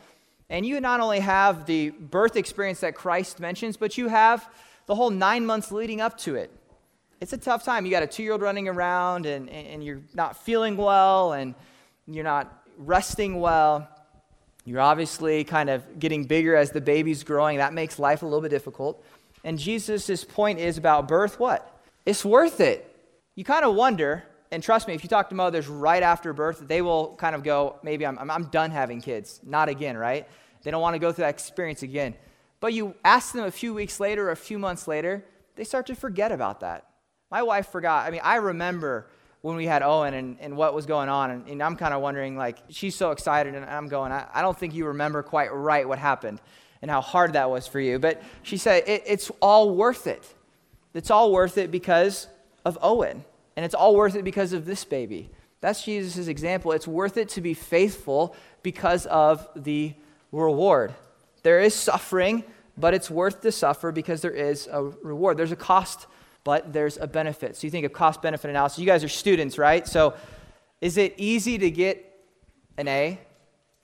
And 0.50 0.66
you 0.66 0.82
not 0.82 1.00
only 1.00 1.22
have 1.22 1.66
the 1.66 1.92
birth 1.92 2.36
experience 2.36 2.82
that 2.82 2.96
Christ 2.96 3.40
mentions, 3.40 3.78
but 3.78 3.98
you 3.98 4.10
have 4.10 4.50
the 4.88 4.96
whole 4.96 5.10
nine 5.10 5.46
months 5.46 5.72
leading 5.72 6.02
up 6.02 6.18
to 6.20 6.36
it. 6.36 6.52
It's 7.22 7.32
a 7.32 7.38
tough 7.38 7.64
time. 7.64 7.86
You 7.86 7.92
got 7.92 8.04
a 8.04 8.08
two 8.08 8.24
year 8.24 8.34
old 8.34 8.42
running 8.42 8.68
around, 8.68 9.26
and, 9.26 9.50
and 9.50 9.84
you're 9.84 10.02
not 10.14 10.36
feeling 10.36 10.76
well, 10.76 11.34
and 11.34 11.56
you're 12.06 12.26
not 12.26 12.64
resting 12.78 13.40
well. 13.40 13.88
You're 14.66 14.82
obviously 14.82 15.44
kind 15.44 15.70
of 15.70 16.00
getting 16.00 16.26
bigger 16.26 16.56
as 16.56 16.72
the 16.72 16.82
baby's 16.82 17.24
growing. 17.24 17.58
That 17.58 17.74
makes 17.74 17.98
life 18.00 18.22
a 18.22 18.26
little 18.26 18.42
bit 18.42 18.50
difficult. 18.50 19.04
And 19.44 19.58
Jesus' 19.58 20.26
point 20.26 20.60
is 20.60 20.78
about 20.78 21.08
birth 21.08 21.40
what? 21.40 21.72
It's 22.06 22.26
worth 22.26 22.60
it. 22.60 22.92
You 23.36 23.44
kind 23.44 23.64
of 23.64 23.76
wonder 23.76 24.24
and 24.56 24.64
trust 24.64 24.88
me, 24.88 24.94
if 24.94 25.04
you 25.04 25.10
talk 25.10 25.28
to 25.30 25.36
mothers 25.36 25.68
right 25.68 26.02
after 26.02 26.32
birth, 26.32 26.64
they 26.66 26.82
will 26.82 27.14
kind 27.18 27.36
of 27.36 27.44
go, 27.44 27.76
maybe 27.84 28.06
I'm, 28.06 28.18
I'm 28.32 28.46
done 28.46 28.72
having 28.72 29.02
kids. 29.02 29.42
Not 29.44 29.68
again, 29.68 29.98
right? 29.98 30.26
They 30.64 30.72
don't 30.72 30.82
want 30.82 30.94
to 30.94 31.00
go 31.00 31.12
through 31.12 31.24
that 31.24 31.34
experience 31.34 31.84
again. 31.84 32.16
But 32.62 32.72
you 32.72 32.96
ask 33.04 33.34
them 33.34 33.44
a 33.44 33.52
few 33.52 33.74
weeks 33.74 34.00
later 34.00 34.30
or 34.30 34.32
a 34.32 34.38
few 34.38 34.58
months 34.58 34.88
later, 34.88 35.26
they 35.58 35.66
start 35.66 35.88
to 35.88 35.96
forget 35.96 36.32
about 36.32 36.62
that. 36.62 36.88
My 37.30 37.44
wife 37.44 37.68
forgot. 37.68 38.08
I 38.08 38.12
mean, 38.12 38.22
I 38.24 38.38
remember 38.38 39.10
when 39.42 39.58
we 39.58 39.66
had 39.66 39.84
Owen 39.84 40.14
and, 40.14 40.38
and 40.40 40.56
what 40.56 40.74
was 40.74 40.86
going 40.86 41.10
on. 41.10 41.32
And, 41.32 41.48
and 41.50 41.62
I'm 41.62 41.76
kind 41.76 41.94
of 41.94 42.02
wondering, 42.02 42.38
like, 42.38 42.58
she's 42.70 42.96
so 42.96 43.12
excited, 43.12 43.56
and 43.56 43.66
I'm 43.66 43.90
going, 43.90 44.14
I, 44.14 44.26
I, 44.34 44.42
don't 44.42 44.58
think 44.58 44.74
you 44.74 44.88
remember 44.88 45.22
quite 45.22 45.54
right 45.54 45.86
what 45.86 46.00
happened 46.00 46.40
and 46.82 46.90
how 46.90 47.02
hard 47.02 47.34
that 47.34 47.50
was 47.50 47.68
for 47.68 47.82
you. 47.82 48.00
But 48.00 48.24
she 48.42 48.56
said, 48.56 48.86
it, 48.88 49.04
it's 49.06 49.30
all 49.42 49.76
worth 49.76 50.08
it. 50.08 50.24
It's 50.94 51.12
all 51.12 51.34
worth 51.34 51.58
it 51.58 51.72
because 51.72 52.28
of 52.64 52.78
Owen. 52.82 53.26
And 53.56 53.66
it's 53.66 53.76
all 53.76 53.96
worth 53.96 54.16
it 54.16 54.24
because 54.24 54.54
of 54.54 54.66
this 54.66 54.84
baby. 54.84 55.30
That's 55.62 55.84
Jesus' 55.84 56.28
example. 56.28 56.72
It's 56.74 56.88
worth 56.88 57.18
it 57.18 57.30
to 57.30 57.42
be 57.42 57.54
faithful 57.54 58.36
because 58.62 59.06
of 59.08 59.48
the 59.56 59.94
reward. 60.32 60.94
There 61.44 61.60
is 61.60 61.74
suffering, 61.74 62.44
but 62.78 62.94
it's 62.94 63.10
worth 63.10 63.42
to 63.42 63.52
suffer 63.52 63.92
because 63.92 64.22
there 64.22 64.32
is 64.32 64.68
a 64.72 64.84
reward. 64.84 65.38
There's 65.38 65.52
a 65.52 65.56
cost, 65.56 66.08
but 66.44 66.74
there's 66.74 66.98
a 66.98 67.08
benefit. 67.08 67.56
So 67.56 67.66
you 67.66 67.72
think 67.72 67.86
of 67.86 67.94
cost 67.94 68.22
benefit 68.22 68.50
analysis. 68.50 68.80
You 68.80 68.86
guys 68.86 69.04
are 69.04 69.10
students, 69.10 69.58
right? 69.58 69.88
So 69.88 70.16
is 70.82 70.98
it 70.98 71.14
easy 71.18 71.58
to 71.58 71.72
get 71.72 72.04
an 72.78 72.88
A? 72.88 73.20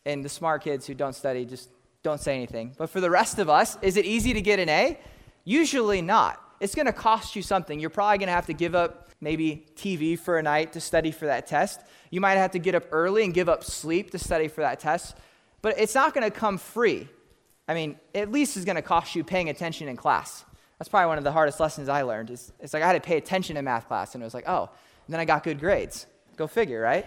And 0.06 0.26
the 0.26 0.30
smart 0.30 0.64
kids 0.64 0.88
who 0.88 0.96
don't 0.96 1.14
study 1.14 1.46
just 1.46 1.70
don't 2.04 2.20
say 2.20 2.36
anything. 2.36 2.74
But 2.78 2.90
for 2.90 3.00
the 3.00 3.10
rest 3.10 3.38
of 3.38 3.50
us, 3.50 3.78
is 3.82 3.98
it 3.98 4.06
easy 4.06 4.34
to 4.34 4.42
get 4.42 4.60
an 4.60 4.68
A? 4.70 5.00
Usually 5.46 6.02
not. 6.02 6.42
It's 6.60 6.76
going 6.76 6.88
to 6.88 6.94
cost 6.94 7.36
you 7.36 7.42
something. 7.42 7.80
You're 7.80 7.92
probably 7.92 8.18
going 8.18 8.28
to 8.28 8.34
have 8.34 8.48
to 8.48 8.54
give 8.54 8.76
up 8.76 9.11
maybe 9.22 9.66
TV 9.76 10.20
for 10.20 10.38
a 10.38 10.44
night 10.44 10.74
to 10.74 10.82
study 10.82 11.12
for 11.12 11.28
that 11.28 11.48
test. 11.48 11.80
You 12.10 12.20
might 12.20 12.36
have 12.36 12.52
to 12.52 12.60
get 12.60 12.76
up 12.76 12.84
early 12.92 13.24
and 13.24 13.34
give 13.34 13.48
up 13.48 13.64
sleep 13.64 14.12
to 14.12 14.20
study 14.20 14.48
for 14.48 14.62
that 14.62 14.80
test. 14.80 15.16
But 15.62 15.80
it's 15.80 15.96
not 15.96 16.14
going 16.14 16.30
to 16.30 16.36
come 16.36 16.58
free. 16.58 17.08
I 17.68 17.74
mean, 17.74 17.98
at 18.16 18.32
least 18.32 18.58
it's 18.58 18.66
going 18.66 18.76
to 18.76 18.82
cost 18.82 19.16
you 19.16 19.24
paying 19.24 19.50
attention 19.50 19.88
in 19.88 19.96
class. 19.96 20.44
That's 20.80 20.90
probably 20.90 21.08
one 21.08 21.20
of 21.20 21.24
the 21.24 21.32
hardest 21.32 21.60
lessons 21.60 21.88
I 21.88 22.02
learned. 22.02 22.32
Is 22.32 22.52
it's 22.60 22.74
like 22.74 22.82
I 22.82 22.88
had 22.88 22.94
to 22.94 23.08
pay 23.08 23.18
attention 23.18 23.56
in 23.56 23.64
math 23.64 23.88
class, 23.88 24.16
and 24.16 24.24
it 24.24 24.26
was 24.26 24.34
like, 24.34 24.50
oh, 24.50 24.70
and 25.06 25.14
then 25.14 25.20
I 25.20 25.26
got 25.26 25.44
good 25.44 25.60
grades. 25.60 26.08
Go 26.38 26.48
figure, 26.48 26.82
right? 26.82 27.06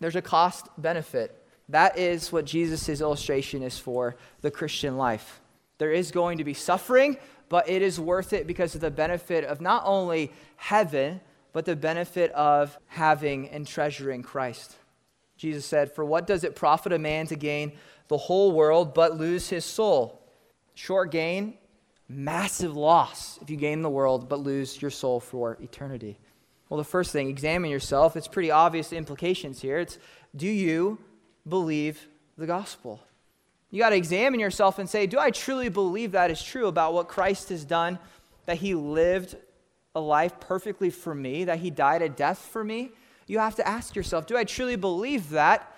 There's 0.00 0.16
a 0.16 0.22
cost 0.22 0.68
benefit. 0.78 1.36
That 1.68 1.98
is 1.98 2.32
what 2.32 2.46
Jesus' 2.46 3.00
illustration 3.00 3.62
is 3.62 3.78
for 3.78 4.16
the 4.40 4.50
Christian 4.50 4.96
life. 4.96 5.40
There 5.78 5.92
is 5.92 6.10
going 6.10 6.38
to 6.38 6.44
be 6.44 6.54
suffering, 6.54 7.18
but 7.48 7.68
it 7.68 7.82
is 7.82 8.00
worth 8.00 8.32
it 8.32 8.46
because 8.46 8.74
of 8.74 8.80
the 8.80 8.90
benefit 8.90 9.44
of 9.44 9.60
not 9.60 9.82
only 9.84 10.32
heaven, 10.56 11.20
but 11.52 11.64
the 11.64 11.76
benefit 11.76 12.30
of 12.32 12.78
having 12.86 13.48
and 13.48 13.66
treasuring 13.66 14.22
Christ. 14.22 14.76
Jesus 15.36 15.64
said, 15.64 15.92
For 15.92 16.04
what 16.04 16.26
does 16.26 16.44
it 16.44 16.54
profit 16.54 16.92
a 16.92 16.98
man 16.98 17.26
to 17.28 17.36
gain 17.36 17.72
the 18.08 18.18
whole 18.18 18.52
world 18.52 18.94
but 18.94 19.16
lose 19.16 19.48
his 19.48 19.64
soul? 19.64 20.22
Short 20.74 21.10
gain, 21.10 21.54
massive 22.08 22.76
loss 22.76 23.38
if 23.40 23.50
you 23.50 23.56
gain 23.56 23.82
the 23.82 23.90
world 23.90 24.28
but 24.28 24.40
lose 24.40 24.80
your 24.80 24.90
soul 24.90 25.20
for 25.20 25.56
eternity. 25.60 26.18
Well, 26.68 26.78
the 26.78 26.84
first 26.84 27.10
thing, 27.10 27.28
examine 27.28 27.70
yourself. 27.70 28.16
It's 28.16 28.28
pretty 28.28 28.50
obvious 28.50 28.92
implications 28.92 29.60
here. 29.60 29.78
It's 29.78 29.98
do 30.36 30.46
you 30.46 30.98
believe 31.48 32.06
the 32.38 32.46
gospel? 32.46 33.00
You 33.70 33.80
got 33.80 33.90
to 33.90 33.96
examine 33.96 34.40
yourself 34.40 34.78
and 34.78 34.88
say, 34.88 35.06
do 35.06 35.18
I 35.18 35.30
truly 35.30 35.68
believe 35.68 36.12
that 36.12 36.30
is 36.30 36.42
true 36.42 36.66
about 36.66 36.92
what 36.92 37.08
Christ 37.08 37.48
has 37.48 37.64
done, 37.64 37.98
that 38.46 38.58
he 38.58 38.74
lived 38.74 39.36
a 39.94 40.00
life 40.00 40.38
perfectly 40.40 40.90
for 40.90 41.14
me, 41.14 41.44
that 41.44 41.58
he 41.58 41.70
died 41.70 42.02
a 42.02 42.08
death 42.08 42.38
for 42.38 42.62
me? 42.64 42.92
you 43.30 43.38
have 43.38 43.54
to 43.54 43.66
ask 43.66 43.94
yourself 43.94 44.26
do 44.26 44.36
I 44.36 44.42
truly 44.42 44.74
believe 44.74 45.30
that? 45.30 45.72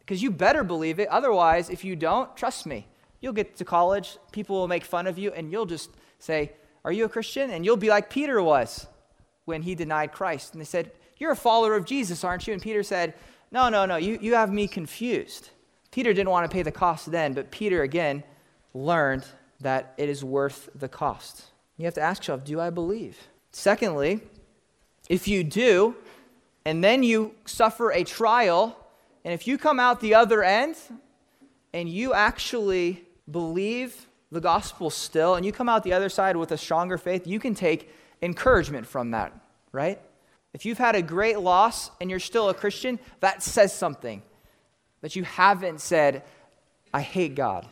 Because 0.00 0.22
you 0.22 0.30
better 0.30 0.64
believe 0.64 0.98
it. 0.98 1.08
Otherwise, 1.08 1.70
if 1.70 1.84
you 1.84 1.94
don't, 1.94 2.36
trust 2.36 2.66
me, 2.66 2.86
you'll 3.20 3.32
get 3.32 3.56
to 3.56 3.64
college, 3.64 4.18
people 4.32 4.56
will 4.56 4.68
make 4.68 4.84
fun 4.84 5.06
of 5.06 5.16
you, 5.18 5.32
and 5.32 5.50
you'll 5.50 5.66
just 5.66 5.90
say, 6.18 6.52
Are 6.84 6.92
you 6.92 7.04
a 7.04 7.08
Christian? 7.08 7.50
And 7.50 7.64
you'll 7.64 7.76
be 7.76 7.90
like 7.90 8.10
Peter 8.10 8.42
was 8.42 8.88
when 9.44 9.62
he 9.62 9.76
denied 9.76 10.12
Christ. 10.12 10.52
And 10.52 10.60
they 10.60 10.66
said, 10.66 10.90
You're 11.16 11.32
a 11.32 11.36
follower 11.36 11.76
of 11.76 11.84
Jesus, 11.84 12.24
aren't 12.24 12.46
you? 12.46 12.52
And 12.52 12.62
Peter 12.62 12.82
said, 12.82 13.14
No, 13.52 13.68
no, 13.68 13.86
no, 13.86 13.96
you, 13.96 14.18
you 14.20 14.34
have 14.34 14.52
me 14.52 14.66
confused. 14.66 15.50
Peter 15.92 16.12
didn't 16.12 16.30
want 16.30 16.50
to 16.50 16.54
pay 16.54 16.62
the 16.62 16.72
cost 16.72 17.12
then, 17.12 17.34
but 17.34 17.52
Peter 17.52 17.82
again 17.82 18.24
learned 18.74 19.24
that 19.60 19.94
it 19.96 20.08
is 20.08 20.24
worth 20.24 20.68
the 20.74 20.88
cost. 20.88 21.44
You 21.76 21.84
have 21.84 21.94
to 21.94 22.00
ask 22.00 22.22
yourself, 22.22 22.44
Do 22.44 22.60
I 22.60 22.70
believe? 22.70 23.16
Secondly, 23.56 24.20
if 25.08 25.26
you 25.26 25.42
do, 25.42 25.96
and 26.66 26.84
then 26.84 27.02
you 27.02 27.34
suffer 27.46 27.90
a 27.90 28.04
trial, 28.04 28.76
and 29.24 29.32
if 29.32 29.46
you 29.46 29.56
come 29.56 29.80
out 29.80 30.02
the 30.02 30.14
other 30.14 30.42
end 30.42 30.76
and 31.72 31.88
you 31.88 32.12
actually 32.12 33.02
believe 33.30 34.08
the 34.30 34.42
gospel 34.42 34.90
still, 34.90 35.36
and 35.36 35.46
you 35.46 35.52
come 35.52 35.70
out 35.70 35.84
the 35.84 35.94
other 35.94 36.10
side 36.10 36.36
with 36.36 36.52
a 36.52 36.58
stronger 36.58 36.98
faith, 36.98 37.26
you 37.26 37.40
can 37.40 37.54
take 37.54 37.90
encouragement 38.20 38.86
from 38.86 39.12
that, 39.12 39.32
right? 39.72 40.02
If 40.52 40.66
you've 40.66 40.76
had 40.76 40.94
a 40.94 41.00
great 41.00 41.38
loss 41.38 41.90
and 41.98 42.10
you're 42.10 42.20
still 42.20 42.50
a 42.50 42.54
Christian, 42.54 42.98
that 43.20 43.42
says 43.42 43.72
something. 43.72 44.22
That 45.00 45.16
you 45.16 45.24
haven't 45.24 45.80
said, 45.80 46.24
I 46.92 47.00
hate 47.00 47.34
God, 47.34 47.66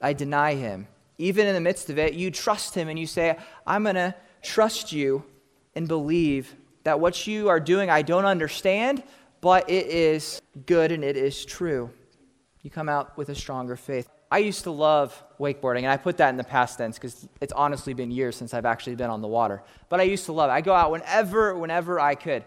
I 0.00 0.14
deny 0.14 0.56
Him. 0.56 0.88
Even 1.16 1.46
in 1.46 1.54
the 1.54 1.60
midst 1.60 1.90
of 1.90 1.98
it, 1.98 2.14
you 2.14 2.32
trust 2.32 2.74
Him 2.74 2.88
and 2.88 2.98
you 2.98 3.06
say, 3.06 3.38
I'm 3.64 3.84
going 3.84 3.94
to 3.94 4.16
trust 4.42 4.92
you 4.92 5.24
and 5.74 5.88
believe 5.88 6.54
that 6.84 7.00
what 7.00 7.26
you 7.26 7.48
are 7.48 7.60
doing 7.60 7.90
I 7.90 8.02
don't 8.02 8.24
understand, 8.24 9.02
but 9.40 9.68
it 9.68 9.86
is 9.86 10.40
good 10.66 10.92
and 10.92 11.04
it 11.04 11.16
is 11.16 11.44
true. 11.44 11.90
You 12.62 12.70
come 12.70 12.88
out 12.88 13.16
with 13.16 13.28
a 13.28 13.34
stronger 13.34 13.76
faith. 13.76 14.08
I 14.30 14.38
used 14.38 14.64
to 14.64 14.70
love 14.70 15.22
wakeboarding, 15.40 15.78
and 15.78 15.86
I 15.88 15.96
put 15.96 16.18
that 16.18 16.28
in 16.30 16.36
the 16.36 16.44
past 16.44 16.76
tense 16.76 16.96
because 16.96 17.26
it's 17.40 17.52
honestly 17.52 17.94
been 17.94 18.10
years 18.10 18.36
since 18.36 18.52
I've 18.52 18.66
actually 18.66 18.96
been 18.96 19.08
on 19.08 19.22
the 19.22 19.28
water. 19.28 19.62
But 19.88 20.00
I 20.00 20.02
used 20.02 20.26
to 20.26 20.32
love 20.32 20.50
it. 20.50 20.52
I 20.52 20.60
go 20.60 20.74
out 20.74 20.90
whenever, 20.90 21.56
whenever 21.56 21.98
I 21.98 22.14
could. 22.14 22.44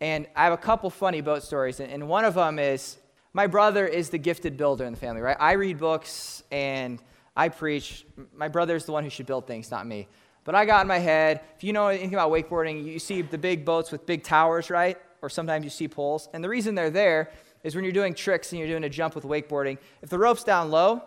And 0.00 0.26
I 0.36 0.44
have 0.44 0.52
a 0.52 0.58
couple 0.58 0.88
funny 0.90 1.22
boat 1.22 1.42
stories, 1.42 1.80
and 1.80 2.08
one 2.08 2.24
of 2.24 2.34
them 2.34 2.58
is 2.58 2.98
my 3.32 3.46
brother 3.46 3.86
is 3.86 4.10
the 4.10 4.18
gifted 4.18 4.56
builder 4.56 4.84
in 4.84 4.92
the 4.92 4.98
family, 4.98 5.20
right? 5.20 5.36
I 5.38 5.52
read 5.52 5.78
books 5.78 6.42
and 6.50 7.02
I 7.36 7.48
preach. 7.48 8.06
My 8.34 8.48
brother 8.48 8.76
is 8.76 8.84
the 8.84 8.92
one 8.92 9.04
who 9.04 9.10
should 9.10 9.26
build 9.26 9.46
things, 9.46 9.70
not 9.70 9.86
me. 9.86 10.08
But 10.46 10.54
I 10.54 10.64
got 10.64 10.82
in 10.82 10.86
my 10.86 10.98
head, 10.98 11.40
if 11.56 11.64
you 11.64 11.72
know 11.72 11.88
anything 11.88 12.14
about 12.14 12.30
wakeboarding, 12.30 12.84
you 12.84 13.00
see 13.00 13.20
the 13.20 13.36
big 13.36 13.64
boats 13.64 13.90
with 13.90 14.06
big 14.06 14.22
towers, 14.22 14.70
right? 14.70 14.96
Or 15.20 15.28
sometimes 15.28 15.64
you 15.64 15.70
see 15.70 15.88
poles. 15.88 16.28
And 16.32 16.42
the 16.42 16.48
reason 16.48 16.76
they're 16.76 16.88
there 16.88 17.30
is 17.64 17.74
when 17.74 17.82
you're 17.82 17.92
doing 17.92 18.14
tricks 18.14 18.52
and 18.52 18.60
you're 18.60 18.68
doing 18.68 18.84
a 18.84 18.88
jump 18.88 19.16
with 19.16 19.24
wakeboarding, 19.24 19.76
if 20.02 20.08
the 20.08 20.18
rope's 20.18 20.44
down 20.44 20.70
low, 20.70 21.02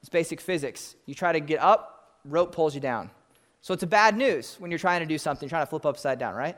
it's 0.00 0.08
basic 0.08 0.40
physics. 0.40 0.94
You 1.04 1.16
try 1.16 1.32
to 1.32 1.40
get 1.40 1.58
up, 1.60 2.20
rope 2.24 2.54
pulls 2.54 2.76
you 2.76 2.80
down. 2.80 3.10
So 3.60 3.74
it's 3.74 3.82
a 3.82 3.88
bad 3.88 4.16
news 4.16 4.54
when 4.60 4.70
you're 4.70 4.78
trying 4.78 5.00
to 5.00 5.06
do 5.06 5.18
something, 5.18 5.48
trying 5.48 5.62
to 5.62 5.66
flip 5.66 5.84
upside 5.84 6.20
down, 6.20 6.36
right? 6.36 6.56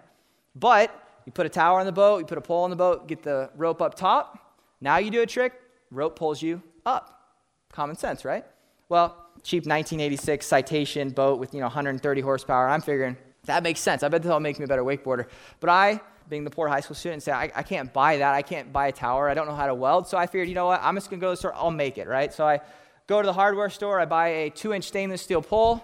But 0.55 0.95
you 1.25 1.33
put 1.33 1.47
a 1.47 1.49
tower 1.49 1.81
on 1.81 1.87
the 1.87 1.93
boat, 1.93 2.19
you 2.19 2.27
put 2.27 2.37
a 2.37 2.43
pole 2.43 2.65
on 2.65 2.71
the 2.71 2.77
boat, 2.77 3.09
get 3.09 3.23
the 3.23 3.49
rope 3.57 3.81
up 3.81 3.95
top. 3.95 4.55
Now 4.83 4.99
you 4.99 5.11
do 5.11 5.23
a 5.23 5.27
trick, 5.27 5.55
rope 5.91 6.15
pulls 6.15 6.43
you 6.43 6.63
up. 6.85 7.39
Common 7.73 7.97
sense, 7.97 8.27
right? 8.27 8.45
Well, 8.91 9.28
cheap 9.49 9.65
1986 9.65 10.47
citation 10.47 11.09
boat 11.09 11.39
with 11.39 11.55
you 11.55 11.61
know 11.61 11.67
130 11.67 12.21
horsepower. 12.21 12.69
I'm 12.69 12.83
figuring 12.83 13.17
that 13.47 13.63
makes 13.63 13.81
sense. 13.81 14.03
I 14.03 14.09
bet 14.09 14.23
that'll 14.23 14.41
make 14.41 14.59
me 14.59 14.67
a 14.67 14.69
better 14.69 14.85
wakeboarder. 14.85 15.27
But 15.59 15.71
I, 15.71 16.03
being 16.29 16.45
the 16.45 16.51
poor 16.51 16.69
high 16.69 16.81
school 16.81 16.95
student, 16.95 17.23
say 17.23 17.33
I, 17.33 17.51
I 17.55 17.63
can't 17.63 17.91
buy 17.91 18.19
that. 18.19 18.35
I 18.35 18.43
can't 18.43 18.71
buy 18.75 18.89
a 18.89 18.93
tower. 18.93 19.31
I 19.31 19.33
don't 19.33 19.47
know 19.47 19.55
how 19.55 19.67
to 19.67 19.75
weld. 19.75 20.07
So 20.07 20.19
I 20.19 20.27
figured, 20.27 20.51
you 20.51 20.55
know 20.55 20.67
what? 20.67 20.83
I'm 20.83 20.95
just 20.97 21.09
gonna 21.09 21.21
go 21.21 21.29
to 21.29 21.33
the 21.33 21.37
store. 21.39 21.55
I'll 21.55 21.71
make 21.71 21.97
it, 21.97 22.07
right? 22.07 22.31
So 22.31 22.47
I 22.47 22.61
go 23.07 23.23
to 23.23 23.27
the 23.27 23.33
hardware 23.33 23.71
store. 23.71 23.99
I 23.99 24.05
buy 24.05 24.29
a 24.29 24.51
two-inch 24.51 24.85
stainless 24.85 25.23
steel 25.23 25.41
pole. 25.41 25.83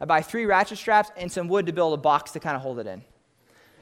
I 0.00 0.06
buy 0.06 0.22
three 0.22 0.46
ratchet 0.46 0.78
straps 0.78 1.10
and 1.18 1.30
some 1.30 1.48
wood 1.48 1.66
to 1.66 1.72
build 1.74 1.92
a 1.92 1.98
box 1.98 2.30
to 2.30 2.40
kind 2.40 2.56
of 2.56 2.62
hold 2.62 2.78
it 2.78 2.86
in. 2.86 3.02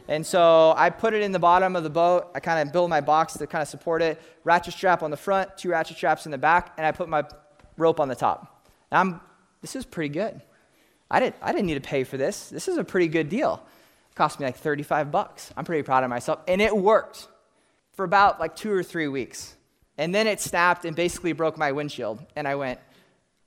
And 0.08 0.26
so 0.26 0.74
I 0.76 0.90
put 0.90 1.14
it 1.14 1.22
in 1.22 1.30
the 1.30 1.38
bottom 1.38 1.76
of 1.76 1.84
the 1.84 1.90
boat. 1.90 2.32
I 2.34 2.40
kind 2.40 2.66
of 2.66 2.72
build 2.72 2.90
my 2.90 3.00
box 3.00 3.34
to 3.34 3.46
kind 3.46 3.62
of 3.62 3.68
support 3.68 4.02
it. 4.02 4.20
Ratchet 4.42 4.74
strap 4.74 5.04
on 5.04 5.12
the 5.12 5.16
front, 5.16 5.56
two 5.56 5.70
ratchet 5.70 5.96
straps 5.96 6.24
in 6.26 6.32
the 6.32 6.38
back, 6.38 6.72
and 6.76 6.84
I 6.84 6.90
put 6.90 7.08
my 7.08 7.22
rope 7.76 8.00
on 8.00 8.08
the 8.08 8.16
top. 8.16 8.60
I'm, 8.92 9.20
this 9.61 9.76
is 9.76 9.85
pretty 9.85 10.11
good. 10.11 10.40
I 11.11 11.20
didn't, 11.20 11.37
I 11.42 11.53
didn't 11.53 11.66
need 11.66 11.74
to 11.74 11.81
pay 11.81 12.05
for 12.05 12.16
this. 12.16 12.48
This 12.48 12.68
is 12.68 12.79
a 12.79 12.85
pretty 12.85 13.09
good 13.09 13.29
deal. 13.29 13.62
It 14.11 14.14
cost 14.14 14.38
me 14.38 14.46
like 14.46 14.57
35 14.57 15.11
bucks. 15.11 15.53
I'm 15.57 15.64
pretty 15.64 15.83
proud 15.83 16.05
of 16.05 16.11
myself. 16.11 16.40
And 16.46 16.61
it 16.61 16.76
worked 16.76 17.26
for 17.94 18.05
about 18.05 18.40
like 18.40 18.57
two 18.57 18.72
or 18.72 18.83
three 18.83 19.09
weeks. 19.09 19.57
And 19.98 20.14
then 20.14 20.26
it 20.26 20.40
snapped 20.40 20.85
and 20.85 20.96
basically 20.96 21.33
broke 21.33 21.59
my 21.59 21.72
windshield. 21.72 22.24
And 22.37 22.46
I 22.46 22.55
went, 22.55 22.81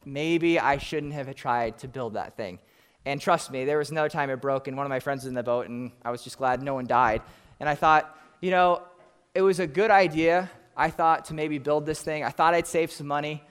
maybe 0.05 0.59
I 0.59 0.77
shouldn't 0.77 1.13
have 1.13 1.33
tried 1.35 1.79
to 1.79 1.87
build 1.87 2.13
that 2.13 2.35
thing. 2.35 2.59
And 3.05 3.19
trust 3.19 3.51
me, 3.51 3.65
there 3.65 3.77
was 3.77 3.91
another 3.91 4.09
time 4.09 4.29
it 4.29 4.37
broke, 4.37 4.67
and 4.67 4.77
one 4.77 4.85
of 4.85 4.89
my 4.89 4.99
friends 4.99 5.23
was 5.23 5.29
in 5.29 5.33
the 5.33 5.43
boat, 5.43 5.67
and 5.67 5.91
I 6.05 6.11
was 6.11 6.23
just 6.23 6.37
glad 6.37 6.61
no 6.61 6.73
one 6.73 6.85
died. 6.85 7.21
And 7.59 7.67
I 7.67 7.75
thought, 7.75 8.17
you 8.39 8.49
know, 8.49 8.81
it 9.35 9.41
was 9.41 9.59
a 9.59 9.67
good 9.67 9.91
idea. 9.91 10.49
I 10.75 10.89
thought 10.89 11.25
to 11.25 11.33
maybe 11.33 11.57
build 11.57 11.85
this 11.85 12.01
thing. 12.01 12.23
I 12.23 12.29
thought 12.29 12.53
I'd 12.53 12.67
save 12.67 12.91
some 12.91 13.07
money 13.07 13.43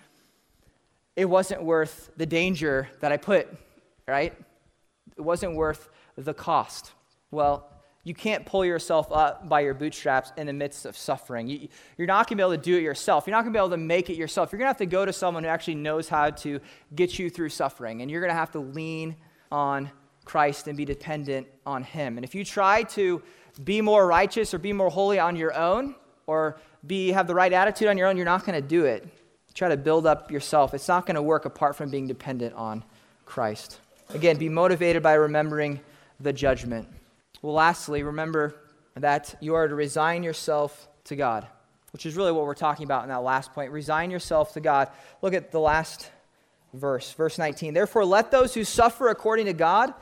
it 1.17 1.27
wasn't 1.27 1.63
worth 1.63 2.11
the 2.17 2.27
danger 2.27 2.89
that 3.01 3.13
I 3.13 3.17
put, 3.17 3.49
right? 4.09 4.35
It 5.17 5.21
wasn't 5.21 5.57
worth 5.57 5.91
the 6.17 6.35
cost. 6.35 6.93
Well, 7.31 7.69
you 8.05 8.15
can't 8.15 8.45
pull 8.45 8.65
yourself 8.65 9.13
up 9.13 9.49
by 9.49 9.61
your 9.61 9.75
bootstraps 9.75 10.33
in 10.37 10.47
the 10.47 10.53
midst 10.53 10.87
of 10.87 10.97
suffering. 10.97 11.47
You, 11.47 11.69
are 12.01 12.07
not 12.07 12.27
going 12.27 12.37
to 12.39 12.43
be 12.43 12.43
able 12.43 12.57
to 12.57 12.71
do 12.71 12.77
it 12.77 12.83
yourself. 12.83 13.27
You're 13.27 13.37
not 13.37 13.43
going 13.43 13.53
to 13.53 13.57
be 13.57 13.61
able 13.61 13.71
to 13.71 13.77
make 13.77 14.11
it 14.11 14.17
yourself. 14.17 14.51
You're 14.51 14.59
going 14.59 14.67
to 14.67 14.71
have 14.71 14.79
to 14.79 14.87
go 14.87 15.07
to 15.07 15.13
someone 15.13 15.45
who 15.45 15.51
actually 15.51 15.77
knows 15.77 16.09
how 16.09 16.31
to 16.31 16.61
get 16.95 17.19
you 17.19 17.31
through 17.31 17.51
suffering. 17.51 18.03
And 18.03 18.11
you're 18.11 18.21
going 18.21 18.33
to 18.33 18.35
have 18.35 18.51
to 18.53 18.59
lean 18.59 19.17
on 19.53 19.89
Christ 20.25 20.67
and 20.67 20.77
be 20.77 20.85
dependent 20.85 21.47
on 21.65 21.85
Him. 21.85 22.19
And 22.19 22.25
if 22.25 22.35
you 22.35 22.45
try 22.45 22.83
to 22.85 23.23
be 23.63 23.81
more 23.81 24.07
righteous 24.07 24.53
or 24.53 24.59
be 24.59 24.73
more 24.73 24.91
holy 24.91 25.21
on 25.21 25.37
your 25.37 25.55
own 25.55 25.95
or 26.27 26.59
be, 26.87 27.13
have 27.13 27.29
the 27.29 27.35
right 27.35 27.53
attitude 27.53 27.87
on 27.87 27.97
your 27.97 28.09
own, 28.09 28.17
you're 28.17 28.27
not 28.27 28.45
going 28.45 28.61
to 28.61 28.67
do 28.67 28.85
it 28.85 29.07
try 29.53 29.69
to 29.69 29.77
build 29.77 30.07
up 30.07 30.31
yourself. 30.31 30.75
It's 30.75 30.89
not 30.89 31.07
going 31.07 31.15
to 31.17 31.23
work 31.23 31.45
apart 31.45 31.77
from 31.77 31.91
being 31.91 32.07
dependent 32.07 32.55
on 32.55 32.85
Christ. 33.27 33.81
Again, 34.11 34.37
be 34.37 34.49
motivated 34.49 35.03
by 35.03 35.15
remembering 35.15 35.81
the 36.21 36.33
judgment. 36.33 36.89
Well, 37.41 37.55
lastly, 37.55 38.03
remember 38.03 38.55
that 38.95 39.35
you 39.41 39.55
are 39.55 39.67
to 39.67 39.75
resign 39.75 40.23
yourself 40.23 40.89
to 41.05 41.17
God, 41.17 41.47
which 41.93 42.07
is 42.07 42.17
really 42.17 42.33
what 42.33 42.45
we're 42.45 42.55
talking 42.55 42.85
about 42.85 43.03
in 43.03 43.09
that 43.09 43.23
last 43.23 43.53
point. 43.53 43.73
Resign 43.73 44.11
yourself 44.11 44.53
to 44.55 44.61
God. 44.61 44.91
Look 45.23 45.35
at 45.35 45.51
the 45.51 45.61
last 45.61 46.11
verse, 46.75 47.13
verse 47.13 47.39
19. 47.39 47.75
Therefore, 47.75 48.05
let 48.05 48.31
those 48.31 48.55
who 48.55 48.65
suffer 48.65 49.09
according 49.09 49.47
to 49.47 49.53
God, 49.53 49.93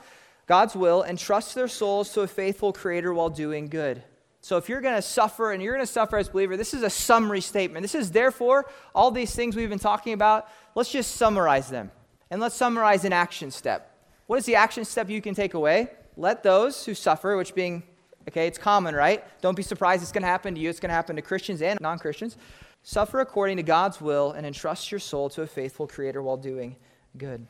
God's 0.47 0.75
will, 0.75 1.03
entrust 1.05 1.55
their 1.55 1.69
souls 1.69 2.13
to 2.15 2.23
a 2.23 2.27
faithful 2.27 2.73
Creator 2.73 3.15
while 3.15 3.31
doing 3.31 3.69
good. 3.69 4.03
So 4.43 4.57
if 4.57 4.69
you're 4.69 4.81
going 4.81 4.95
to 4.95 5.03
suffer 5.03 5.53
and 5.53 5.63
you're 5.63 5.75
going 5.75 5.87
to 5.87 5.93
suffer 5.93 6.17
as 6.17 6.29
a 6.29 6.33
believer, 6.33 6.57
this 6.57 6.73
is 6.73 6.83
a 6.83 6.91
summary 6.91 7.41
statement. 7.41 7.83
This 7.83 7.95
is 7.95 8.11
therefore 8.11 8.71
all 8.95 9.11
these 9.11 9.35
things 9.35 9.55
we've 9.55 9.69
been 9.69 9.79
talking 9.79 10.15
about. 10.15 10.49
Let's 10.75 10.91
just 10.91 11.17
summarize 11.17 11.69
them. 11.69 11.91
And 12.31 12.41
let's 12.41 12.55
summarize 12.55 13.05
an 13.05 13.13
action 13.13 13.51
step. 13.51 13.95
What 14.27 14.39
is 14.39 14.47
the 14.47 14.55
action 14.55 14.85
step 14.85 15.11
you 15.11 15.21
can 15.21 15.35
take 15.35 15.55
away? 15.55 15.89
Let 16.17 16.43
those 16.43 16.87
who 16.87 16.95
suffer, 16.95 17.37
which 17.37 17.55
being, 17.55 17.83
okay, 18.29 18.47
it's 18.47 18.59
common, 18.59 18.95
right? 18.95 19.25
Don't 19.43 19.57
be 19.57 19.63
surprised 19.63 20.03
it's 20.03 20.13
going 20.13 20.23
to 20.23 20.29
happen 20.29 20.55
to 20.55 20.61
you. 20.61 20.71
It's 20.71 20.81
going 20.81 20.91
to 20.91 20.95
happen 20.95 21.17
to 21.17 21.23
Christians 21.23 21.61
and 21.61 21.79
non 21.81 21.99
Christians. 21.99 22.37
Suffer 22.83 23.21
according 23.21 23.59
to 23.59 23.63
God's 23.63 24.01
will 24.01 24.33
and 24.33 24.47
entrust 24.47 24.91
your 24.91 25.01
soul 25.01 25.29
to 25.31 25.43
a 25.43 25.47
faithful 25.47 25.87
Creator 25.87 26.23
while 26.23 26.37
doing 26.37 26.77
good. 27.19 27.47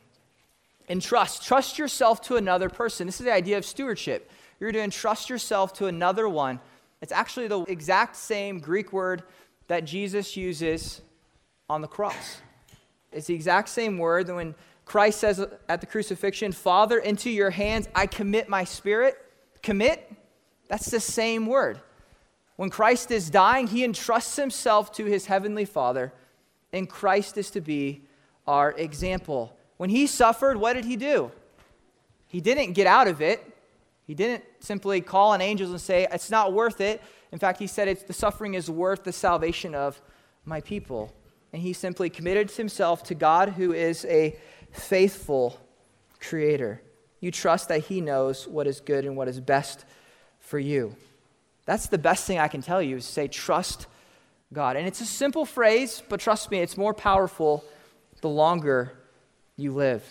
Entrust. 0.88 1.44
Trust 1.44 1.79
yourself 1.79 2.20
to 2.22 2.37
another 2.37 2.68
person. 2.68 3.07
This 3.07 3.20
is 3.20 3.26
the 3.26 3.33
idea 3.33 3.59
of 3.59 3.64
stewardship. 3.64 4.31
You're 4.59 4.72
to 4.72 4.81
entrust 4.81 5.31
yourself 5.31 5.72
to 5.74 5.87
another 5.87 6.29
one 6.29 6.59
it's 7.00 7.12
actually 7.12 7.48
the 7.48 7.62
exact 7.62 8.16
same 8.16 8.58
Greek 8.58 8.92
word 8.92 9.22
that 9.68 9.84
Jesus 9.84 10.36
uses 10.36 11.00
on 11.68 11.80
the 11.80 11.88
cross. 11.88 12.40
It's 13.12 13.26
the 13.26 13.34
exact 13.34 13.68
same 13.68 13.98
word 13.98 14.26
that 14.26 14.34
when 14.34 14.54
Christ 14.84 15.20
says 15.20 15.44
at 15.68 15.80
the 15.80 15.86
crucifixion, 15.86 16.52
Father, 16.52 16.98
into 16.98 17.30
your 17.30 17.50
hands 17.50 17.88
I 17.94 18.06
commit 18.06 18.48
my 18.48 18.64
spirit. 18.64 19.16
Commit, 19.62 20.12
that's 20.68 20.90
the 20.90 21.00
same 21.00 21.46
word. 21.46 21.80
When 22.56 22.70
Christ 22.70 23.10
is 23.10 23.30
dying, 23.30 23.68
he 23.68 23.84
entrusts 23.84 24.36
himself 24.36 24.92
to 24.92 25.06
his 25.06 25.26
heavenly 25.26 25.64
Father, 25.64 26.12
and 26.72 26.88
Christ 26.88 27.38
is 27.38 27.50
to 27.52 27.60
be 27.60 28.02
our 28.46 28.72
example. 28.72 29.56
When 29.78 29.88
he 29.88 30.06
suffered, 30.06 30.58
what 30.58 30.74
did 30.74 30.84
he 30.84 30.96
do? 30.96 31.30
He 32.26 32.40
didn't 32.40 32.74
get 32.74 32.86
out 32.86 33.08
of 33.08 33.22
it. 33.22 33.49
He 34.11 34.14
didn't 34.14 34.42
simply 34.59 35.01
call 35.03 35.31
on 35.31 35.40
angels 35.40 35.70
and 35.70 35.81
say, 35.81 36.09
It's 36.11 36.33
not 36.33 36.53
worth 36.53 36.81
it. 36.81 37.01
In 37.31 37.38
fact, 37.38 37.61
he 37.61 37.68
said, 37.68 37.87
it's, 37.87 38.03
The 38.03 38.12
suffering 38.12 38.55
is 38.55 38.68
worth 38.68 39.05
the 39.05 39.12
salvation 39.12 39.73
of 39.73 40.03
my 40.44 40.61
people. 40.62 41.14
And 41.53 41.62
he 41.62 41.73
simply 41.73 42.11
committed 42.11 42.51
himself 42.51 43.05
to 43.05 43.14
God, 43.14 43.51
who 43.51 43.73
is 43.73 44.05
a 44.07 44.35
faithful 44.73 45.61
creator. 46.18 46.83
You 47.20 47.31
trust 47.31 47.68
that 47.68 47.85
he 47.85 48.01
knows 48.01 48.49
what 48.49 48.66
is 48.66 48.81
good 48.81 49.05
and 49.05 49.16
what 49.16 49.29
is 49.29 49.38
best 49.38 49.85
for 50.40 50.59
you. 50.59 50.96
That's 51.64 51.87
the 51.87 51.96
best 51.96 52.27
thing 52.27 52.40
I 52.40 52.49
can 52.49 52.62
tell 52.62 52.83
you 52.83 52.96
is 52.96 53.05
say, 53.05 53.29
trust 53.29 53.87
God. 54.53 54.75
And 54.75 54.88
it's 54.88 55.01
a 55.01 55.07
simple 55.07 55.44
phrase, 55.44 56.03
but 56.09 56.18
trust 56.18 56.51
me, 56.51 56.59
it's 56.59 56.77
more 56.77 56.94
powerful 56.94 57.64
the 58.23 58.29
longer 58.29 58.92
you 59.57 59.73
live. 59.73 60.03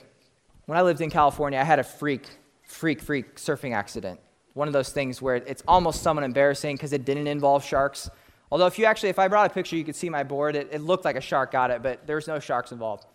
When 0.68 0.78
I 0.78 0.84
lived 0.84 1.02
in 1.02 1.10
California, 1.10 1.60
I 1.60 1.66
had 1.66 1.80
a 1.80 1.84
freak, 1.84 2.30
freak, 2.70 3.02
freak 3.02 3.36
surfing 3.36 3.74
accident. 3.74 4.20
One 4.54 4.68
of 4.68 4.74
those 4.74 4.90
things 4.90 5.22
where 5.22 5.36
it's 5.36 5.64
almost 5.68 6.02
somewhat 6.02 6.24
embarrassing 6.24 6.76
because 6.76 6.94
it 6.94 7.04
didn't 7.04 7.28
involve 7.28 7.64
sharks. 7.64 8.10
Although, 8.52 8.68
if 8.68 8.80
you 8.80 8.86
actually, 8.86 9.10
if 9.10 9.20
I 9.20 9.28
brought 9.28 9.50
a 9.50 9.54
picture, 9.54 9.76
you 9.76 9.84
could 9.84 9.96
see 9.96 10.10
my 10.10 10.24
board. 10.24 10.56
It, 10.56 10.70
it 10.72 10.82
looked 10.82 11.06
like 11.06 11.16
a 11.16 11.22
shark 11.22 11.52
got 11.52 11.72
it, 11.72 11.84
but 11.84 12.06
there 12.08 12.16
was 12.16 12.28
no 12.28 12.40
sharks 12.40 12.72
involved. 12.72 13.06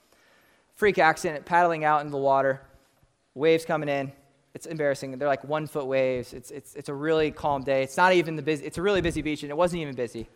Freak 0.74 0.98
accident, 0.98 1.44
paddling 1.44 1.84
out 1.84 2.00
into 2.00 2.10
the 2.10 2.18
water, 2.18 2.60
waves 3.34 3.64
coming 3.64 3.88
in. 3.88 4.12
It's 4.54 4.66
embarrassing. 4.66 5.18
They're 5.18 5.28
like 5.28 5.44
one 5.44 5.66
foot 5.66 5.86
waves. 5.86 6.32
It's, 6.32 6.50
it's, 6.50 6.74
it's 6.74 6.88
a 6.88 6.94
really 6.94 7.30
calm 7.30 7.62
day. 7.62 7.82
It's 7.82 7.96
not 7.96 8.12
even 8.12 8.36
the 8.36 8.42
busy, 8.42 8.64
it's 8.64 8.78
a 8.78 8.82
really 8.82 9.00
busy 9.00 9.22
beach, 9.22 9.42
and 9.42 9.50
it 9.50 9.56
wasn't 9.56 9.82
even 9.82 9.94
busy. 9.94 10.28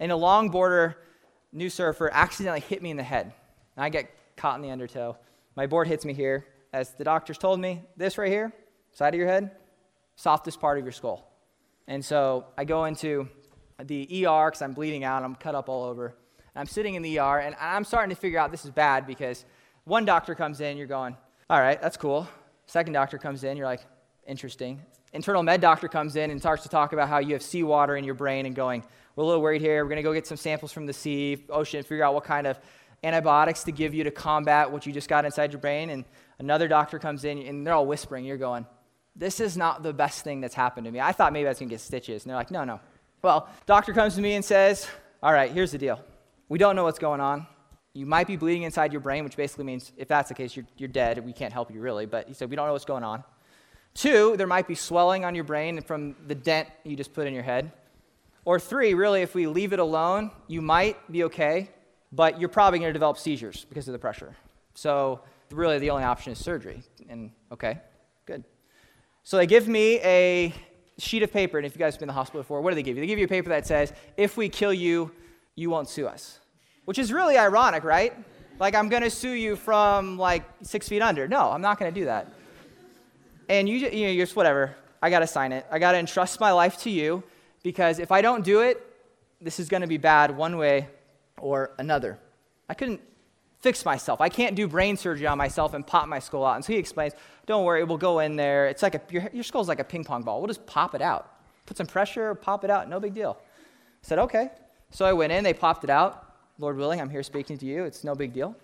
And 0.00 0.10
a 0.10 0.16
longboarder, 0.16 0.94
new 1.52 1.70
surfer, 1.70 2.10
accidentally 2.12 2.60
hit 2.60 2.82
me 2.82 2.90
in 2.90 2.96
the 2.96 3.02
head. 3.02 3.32
And 3.76 3.84
I 3.84 3.88
get 3.88 4.10
caught 4.36 4.56
in 4.56 4.62
the 4.62 4.70
undertow. 4.70 5.16
My 5.56 5.66
board 5.66 5.86
hits 5.86 6.04
me 6.04 6.12
here. 6.12 6.46
As 6.72 6.90
the 6.94 7.04
doctors 7.04 7.36
told 7.36 7.58
me, 7.60 7.82
this 7.96 8.16
right 8.16 8.30
here, 8.30 8.52
side 8.92 9.14
of 9.14 9.18
your 9.18 9.28
head, 9.28 9.50
softest 10.16 10.60
part 10.60 10.78
of 10.78 10.84
your 10.84 10.92
skull. 10.92 11.30
And 11.86 12.04
so 12.04 12.46
I 12.56 12.64
go 12.64 12.84
into 12.84 13.28
the 13.84 14.26
ER 14.26 14.46
because 14.46 14.62
I'm 14.62 14.72
bleeding 14.72 15.04
out. 15.04 15.22
I'm 15.22 15.34
cut 15.34 15.54
up 15.54 15.68
all 15.68 15.84
over. 15.84 16.14
I'm 16.54 16.66
sitting 16.66 16.94
in 16.94 17.02
the 17.02 17.18
ER, 17.18 17.38
and 17.40 17.54
I'm 17.60 17.84
starting 17.84 18.10
to 18.10 18.20
figure 18.20 18.38
out 18.38 18.50
this 18.50 18.64
is 18.64 18.70
bad 18.70 19.06
because 19.06 19.44
one 19.84 20.04
doctor 20.04 20.34
comes 20.34 20.60
in, 20.60 20.76
you're 20.76 20.86
going, 20.86 21.16
all 21.48 21.60
right, 21.60 21.80
that's 21.80 21.96
cool. 21.96 22.28
Second 22.66 22.92
doctor 22.92 23.18
comes 23.18 23.44
in, 23.44 23.56
you're 23.56 23.66
like, 23.66 23.80
interesting. 24.26 24.80
Internal 25.12 25.42
med 25.42 25.60
doctor 25.60 25.88
comes 25.88 26.16
in 26.16 26.30
and 26.30 26.40
starts 26.40 26.62
to 26.62 26.68
talk 26.68 26.92
about 26.92 27.08
how 27.08 27.18
you 27.18 27.32
have 27.32 27.42
seawater 27.42 27.96
in 27.96 28.04
your 28.04 28.14
brain 28.14 28.46
and 28.46 28.54
going, 28.54 28.84
we're 29.16 29.24
a 29.24 29.26
little 29.26 29.42
worried 29.42 29.60
here. 29.60 29.84
We're 29.84 29.88
going 29.88 29.96
to 29.96 30.02
go 30.02 30.12
get 30.12 30.26
some 30.26 30.36
samples 30.36 30.72
from 30.72 30.86
the 30.86 30.92
sea, 30.92 31.44
ocean, 31.48 31.82
figure 31.82 32.04
out 32.04 32.14
what 32.14 32.24
kind 32.24 32.46
of 32.46 32.58
antibiotics 33.02 33.64
to 33.64 33.72
give 33.72 33.94
you 33.94 34.04
to 34.04 34.10
combat 34.10 34.70
what 34.70 34.86
you 34.86 34.92
just 34.92 35.08
got 35.08 35.24
inside 35.24 35.52
your 35.52 35.60
brain. 35.60 35.90
And 35.90 36.04
another 36.38 36.68
doctor 36.68 36.98
comes 36.98 37.24
in, 37.24 37.38
and 37.38 37.66
they're 37.66 37.74
all 37.74 37.86
whispering. 37.86 38.24
You're 38.24 38.36
going, 38.36 38.66
this 39.16 39.40
is 39.40 39.56
not 39.56 39.82
the 39.82 39.92
best 39.92 40.24
thing 40.24 40.40
that's 40.40 40.54
happened 40.54 40.86
to 40.86 40.90
me. 40.90 41.00
I 41.00 41.12
thought 41.12 41.32
maybe 41.32 41.46
I 41.46 41.50
was 41.50 41.58
going 41.58 41.68
to 41.68 41.74
get 41.74 41.80
stitches. 41.80 42.24
And 42.24 42.30
they're 42.30 42.36
like, 42.36 42.50
no, 42.50 42.64
no. 42.64 42.80
Well, 43.22 43.48
doctor 43.66 43.92
comes 43.92 44.14
to 44.14 44.20
me 44.20 44.34
and 44.34 44.44
says, 44.44 44.88
all 45.22 45.32
right, 45.32 45.50
here's 45.50 45.72
the 45.72 45.78
deal. 45.78 46.00
We 46.48 46.58
don't 46.58 46.74
know 46.76 46.84
what's 46.84 46.98
going 46.98 47.20
on. 47.20 47.46
You 47.92 48.06
might 48.06 48.26
be 48.26 48.36
bleeding 48.36 48.62
inside 48.62 48.92
your 48.92 49.00
brain, 49.00 49.24
which 49.24 49.36
basically 49.36 49.64
means 49.64 49.92
if 49.96 50.08
that's 50.08 50.28
the 50.28 50.34
case, 50.34 50.56
you're, 50.56 50.64
you're 50.76 50.88
dead. 50.88 51.24
We 51.24 51.32
can't 51.32 51.52
help 51.52 51.72
you 51.72 51.80
really. 51.80 52.06
But 52.06 52.28
he 52.28 52.34
said, 52.34 52.48
we 52.48 52.56
don't 52.56 52.66
know 52.66 52.72
what's 52.72 52.84
going 52.84 53.04
on. 53.04 53.24
Two, 53.94 54.36
there 54.36 54.46
might 54.46 54.68
be 54.68 54.76
swelling 54.76 55.24
on 55.24 55.34
your 55.34 55.44
brain 55.44 55.82
from 55.82 56.14
the 56.26 56.34
dent 56.34 56.68
you 56.84 56.96
just 56.96 57.12
put 57.12 57.26
in 57.26 57.34
your 57.34 57.42
head. 57.42 57.72
Or 58.44 58.58
three, 58.58 58.94
really, 58.94 59.22
if 59.22 59.34
we 59.34 59.46
leave 59.46 59.72
it 59.72 59.80
alone, 59.80 60.30
you 60.46 60.62
might 60.62 61.10
be 61.12 61.24
okay, 61.24 61.70
but 62.12 62.40
you're 62.40 62.48
probably 62.48 62.78
going 62.78 62.88
to 62.88 62.92
develop 62.92 63.18
seizures 63.18 63.66
because 63.68 63.86
of 63.86 63.92
the 63.92 63.98
pressure. 63.98 64.34
So, 64.74 65.20
really, 65.50 65.78
the 65.78 65.90
only 65.90 66.04
option 66.04 66.32
is 66.32 66.38
surgery. 66.38 66.82
And 67.08 67.32
okay. 67.52 67.80
So, 69.22 69.36
they 69.36 69.46
give 69.46 69.68
me 69.68 70.00
a 70.00 70.54
sheet 70.98 71.22
of 71.22 71.32
paper, 71.32 71.58
and 71.58 71.66
if 71.66 71.74
you 71.74 71.78
guys 71.78 71.94
have 71.94 72.00
been 72.00 72.08
in 72.08 72.14
the 72.14 72.14
hospital 72.14 72.42
before, 72.42 72.60
what 72.60 72.70
do 72.70 72.74
they 72.74 72.82
give 72.82 72.96
you? 72.96 73.02
They 73.02 73.06
give 73.06 73.18
you 73.18 73.24
a 73.24 73.28
paper 73.28 73.48
that 73.50 73.66
says, 73.66 73.92
if 74.16 74.36
we 74.36 74.48
kill 74.48 74.72
you, 74.72 75.10
you 75.54 75.70
won't 75.70 75.88
sue 75.88 76.06
us. 76.06 76.40
Which 76.84 76.98
is 76.98 77.12
really 77.12 77.36
ironic, 77.36 77.84
right? 77.84 78.14
Like, 78.58 78.74
I'm 78.74 78.88
to 79.02 79.10
sue 79.10 79.32
you 79.32 79.56
from 79.56 80.18
like 80.18 80.44
six 80.62 80.88
feet 80.88 81.02
under. 81.02 81.26
No, 81.26 81.50
I'm 81.50 81.62
not 81.62 81.78
to 81.92 81.98
do 82.00 82.06
that. 82.06 82.32
And 83.48 83.68
you, 83.68 83.76
you 83.76 84.06
know, 84.06 84.12
you're 84.12 84.26
just 84.26 84.36
whatever. 84.36 84.76
I 85.02 85.10
got 85.10 85.20
to 85.20 85.26
sign 85.26 85.52
it. 85.52 85.66
I 85.70 85.78
got 85.78 85.92
to 85.92 85.98
entrust 85.98 86.40
my 86.40 86.52
life 86.52 86.78
to 86.82 86.90
you 86.90 87.22
because 87.62 87.98
if 87.98 88.12
I 88.12 88.20
don't 88.22 88.44
do 88.44 88.60
it, 88.60 88.84
this 89.40 89.58
is 89.58 89.68
to 89.82 89.88
be 89.88 89.96
bad 89.96 90.36
one 90.36 90.56
way 90.58 90.88
or 91.38 91.72
another. 91.78 92.18
I 92.68 92.74
couldn't 92.74 93.00
fix 93.60 93.84
myself. 93.84 94.20
I 94.20 94.28
can't 94.28 94.56
do 94.56 94.66
brain 94.66 94.96
surgery 94.96 95.26
on 95.26 95.38
myself 95.38 95.74
and 95.74 95.86
pop 95.86 96.08
my 96.08 96.18
skull 96.18 96.44
out. 96.44 96.56
And 96.56 96.64
so 96.64 96.72
he 96.72 96.78
explains, 96.78 97.12
don't 97.46 97.64
worry, 97.64 97.84
we'll 97.84 97.98
go 97.98 98.20
in 98.20 98.36
there. 98.36 98.66
It's 98.66 98.82
like 98.82 98.94
a, 98.94 99.02
your, 99.10 99.28
your 99.32 99.44
skull's 99.44 99.68
like 99.68 99.80
a 99.80 99.84
ping 99.84 100.04
pong 100.04 100.22
ball. 100.22 100.40
We'll 100.40 100.48
just 100.48 100.66
pop 100.66 100.94
it 100.94 101.02
out. 101.02 101.34
Put 101.66 101.76
some 101.76 101.86
pressure, 101.86 102.34
pop 102.34 102.64
it 102.64 102.70
out, 102.70 102.88
no 102.88 102.98
big 102.98 103.14
deal. 103.14 103.38
I 103.40 104.06
said, 104.06 104.18
okay. 104.18 104.50
So 104.90 105.04
I 105.04 105.12
went 105.12 105.32
in, 105.32 105.44
they 105.44 105.54
popped 105.54 105.84
it 105.84 105.90
out. 105.90 106.34
Lord 106.58 106.76
willing, 106.76 107.00
I'm 107.00 107.10
here 107.10 107.22
speaking 107.22 107.58
to 107.58 107.66
you. 107.66 107.84
It's 107.84 108.02
no 108.02 108.14
big 108.14 108.32
deal. 108.32 108.56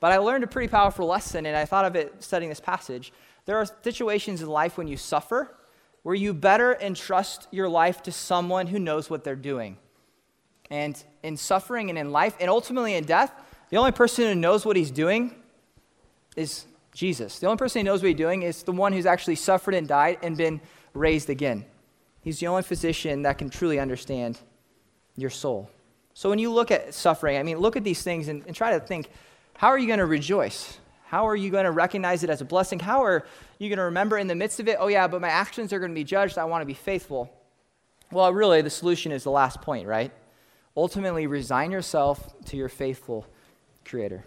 But 0.00 0.12
I 0.12 0.18
learned 0.18 0.44
a 0.44 0.46
pretty 0.46 0.68
powerful 0.68 1.06
lesson, 1.06 1.44
and 1.46 1.56
I 1.56 1.64
thought 1.64 1.84
of 1.84 1.96
it 1.96 2.22
studying 2.22 2.48
this 2.48 2.60
passage. 2.60 3.12
There 3.44 3.56
are 3.56 3.66
situations 3.82 4.42
in 4.42 4.48
life 4.48 4.78
when 4.78 4.88
you 4.88 4.96
suffer 4.96 5.54
where 6.02 6.14
you 6.14 6.32
better 6.32 6.76
entrust 6.80 7.48
your 7.50 7.68
life 7.68 8.02
to 8.04 8.12
someone 8.12 8.68
who 8.68 8.78
knows 8.78 9.10
what 9.10 9.24
they're 9.24 9.36
doing. 9.36 9.76
And 10.70 11.02
in 11.22 11.36
suffering 11.36 11.90
and 11.90 11.98
in 11.98 12.12
life, 12.12 12.34
and 12.40 12.48
ultimately 12.48 12.94
in 12.94 13.04
death, 13.04 13.32
the 13.70 13.76
only 13.76 13.92
person 13.92 14.24
who 14.24 14.34
knows 14.34 14.64
what 14.64 14.76
he's 14.76 14.90
doing 14.90 15.34
is 16.36 16.66
Jesus. 16.92 17.38
The 17.38 17.46
only 17.46 17.58
person 17.58 17.80
who 17.80 17.84
knows 17.84 18.02
what 18.02 18.08
he's 18.08 18.16
doing 18.16 18.42
is 18.42 18.62
the 18.62 18.72
one 18.72 18.92
who's 18.92 19.06
actually 19.06 19.36
suffered 19.36 19.74
and 19.74 19.86
died 19.86 20.18
and 20.22 20.36
been 20.36 20.60
raised 20.94 21.30
again. 21.30 21.64
He's 22.22 22.40
the 22.40 22.46
only 22.46 22.62
physician 22.62 23.22
that 23.22 23.38
can 23.38 23.50
truly 23.50 23.78
understand 23.78 24.38
your 25.16 25.30
soul. 25.30 25.70
So 26.14 26.28
when 26.28 26.38
you 26.38 26.52
look 26.52 26.70
at 26.70 26.94
suffering, 26.94 27.36
I 27.36 27.42
mean, 27.42 27.58
look 27.58 27.76
at 27.76 27.84
these 27.84 28.02
things 28.02 28.28
and, 28.28 28.42
and 28.46 28.56
try 28.56 28.72
to 28.72 28.80
think 28.80 29.08
how 29.54 29.68
are 29.68 29.78
you 29.78 29.86
going 29.86 29.98
to 29.98 30.06
rejoice? 30.06 30.78
How 31.04 31.26
are 31.26 31.36
you 31.36 31.50
going 31.50 31.64
to 31.64 31.70
recognize 31.70 32.22
it 32.22 32.30
as 32.30 32.40
a 32.40 32.44
blessing? 32.44 32.78
How 32.78 33.04
are 33.04 33.26
you 33.58 33.68
going 33.68 33.78
to 33.78 33.84
remember 33.84 34.18
in 34.18 34.26
the 34.26 34.34
midst 34.34 34.60
of 34.60 34.68
it, 34.68 34.76
oh, 34.78 34.88
yeah, 34.88 35.08
but 35.08 35.20
my 35.20 35.28
actions 35.28 35.72
are 35.72 35.78
going 35.78 35.90
to 35.90 35.94
be 35.94 36.04
judged. 36.04 36.38
I 36.38 36.44
want 36.44 36.62
to 36.62 36.66
be 36.66 36.74
faithful? 36.74 37.32
Well, 38.12 38.32
really, 38.32 38.62
the 38.62 38.70
solution 38.70 39.10
is 39.10 39.24
the 39.24 39.30
last 39.30 39.60
point, 39.62 39.86
right? 39.86 40.12
Ultimately, 40.76 41.26
resign 41.26 41.70
yourself 41.70 42.32
to 42.46 42.56
your 42.56 42.68
faithful 42.68 43.26
Creator. 43.88 44.24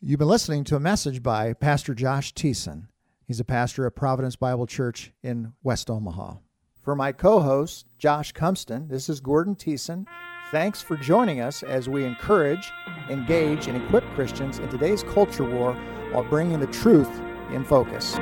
You've 0.00 0.18
been 0.18 0.28
listening 0.28 0.64
to 0.64 0.76
a 0.76 0.80
message 0.80 1.22
by 1.22 1.52
Pastor 1.52 1.94
Josh 1.94 2.32
Thiessen. 2.32 2.86
He's 3.26 3.40
a 3.40 3.44
pastor 3.44 3.86
at 3.86 3.94
Providence 3.94 4.36
Bible 4.36 4.66
Church 4.66 5.12
in 5.22 5.52
West 5.62 5.90
Omaha. 5.90 6.36
For 6.82 6.96
my 6.96 7.12
co 7.12 7.40
host, 7.40 7.86
Josh 7.98 8.32
Cumston, 8.32 8.88
this 8.88 9.08
is 9.08 9.20
Gordon 9.20 9.56
Thiessen. 9.56 10.06
Thanks 10.50 10.80
for 10.80 10.96
joining 10.96 11.40
us 11.40 11.62
as 11.62 11.88
we 11.88 12.04
encourage, 12.04 12.72
engage, 13.08 13.66
and 13.66 13.76
equip 13.76 14.04
Christians 14.14 14.58
in 14.58 14.68
today's 14.68 15.02
culture 15.02 15.44
war 15.44 15.74
while 16.12 16.24
bringing 16.24 16.58
the 16.58 16.66
truth 16.68 17.20
in 17.52 17.64
focus. 17.64 18.16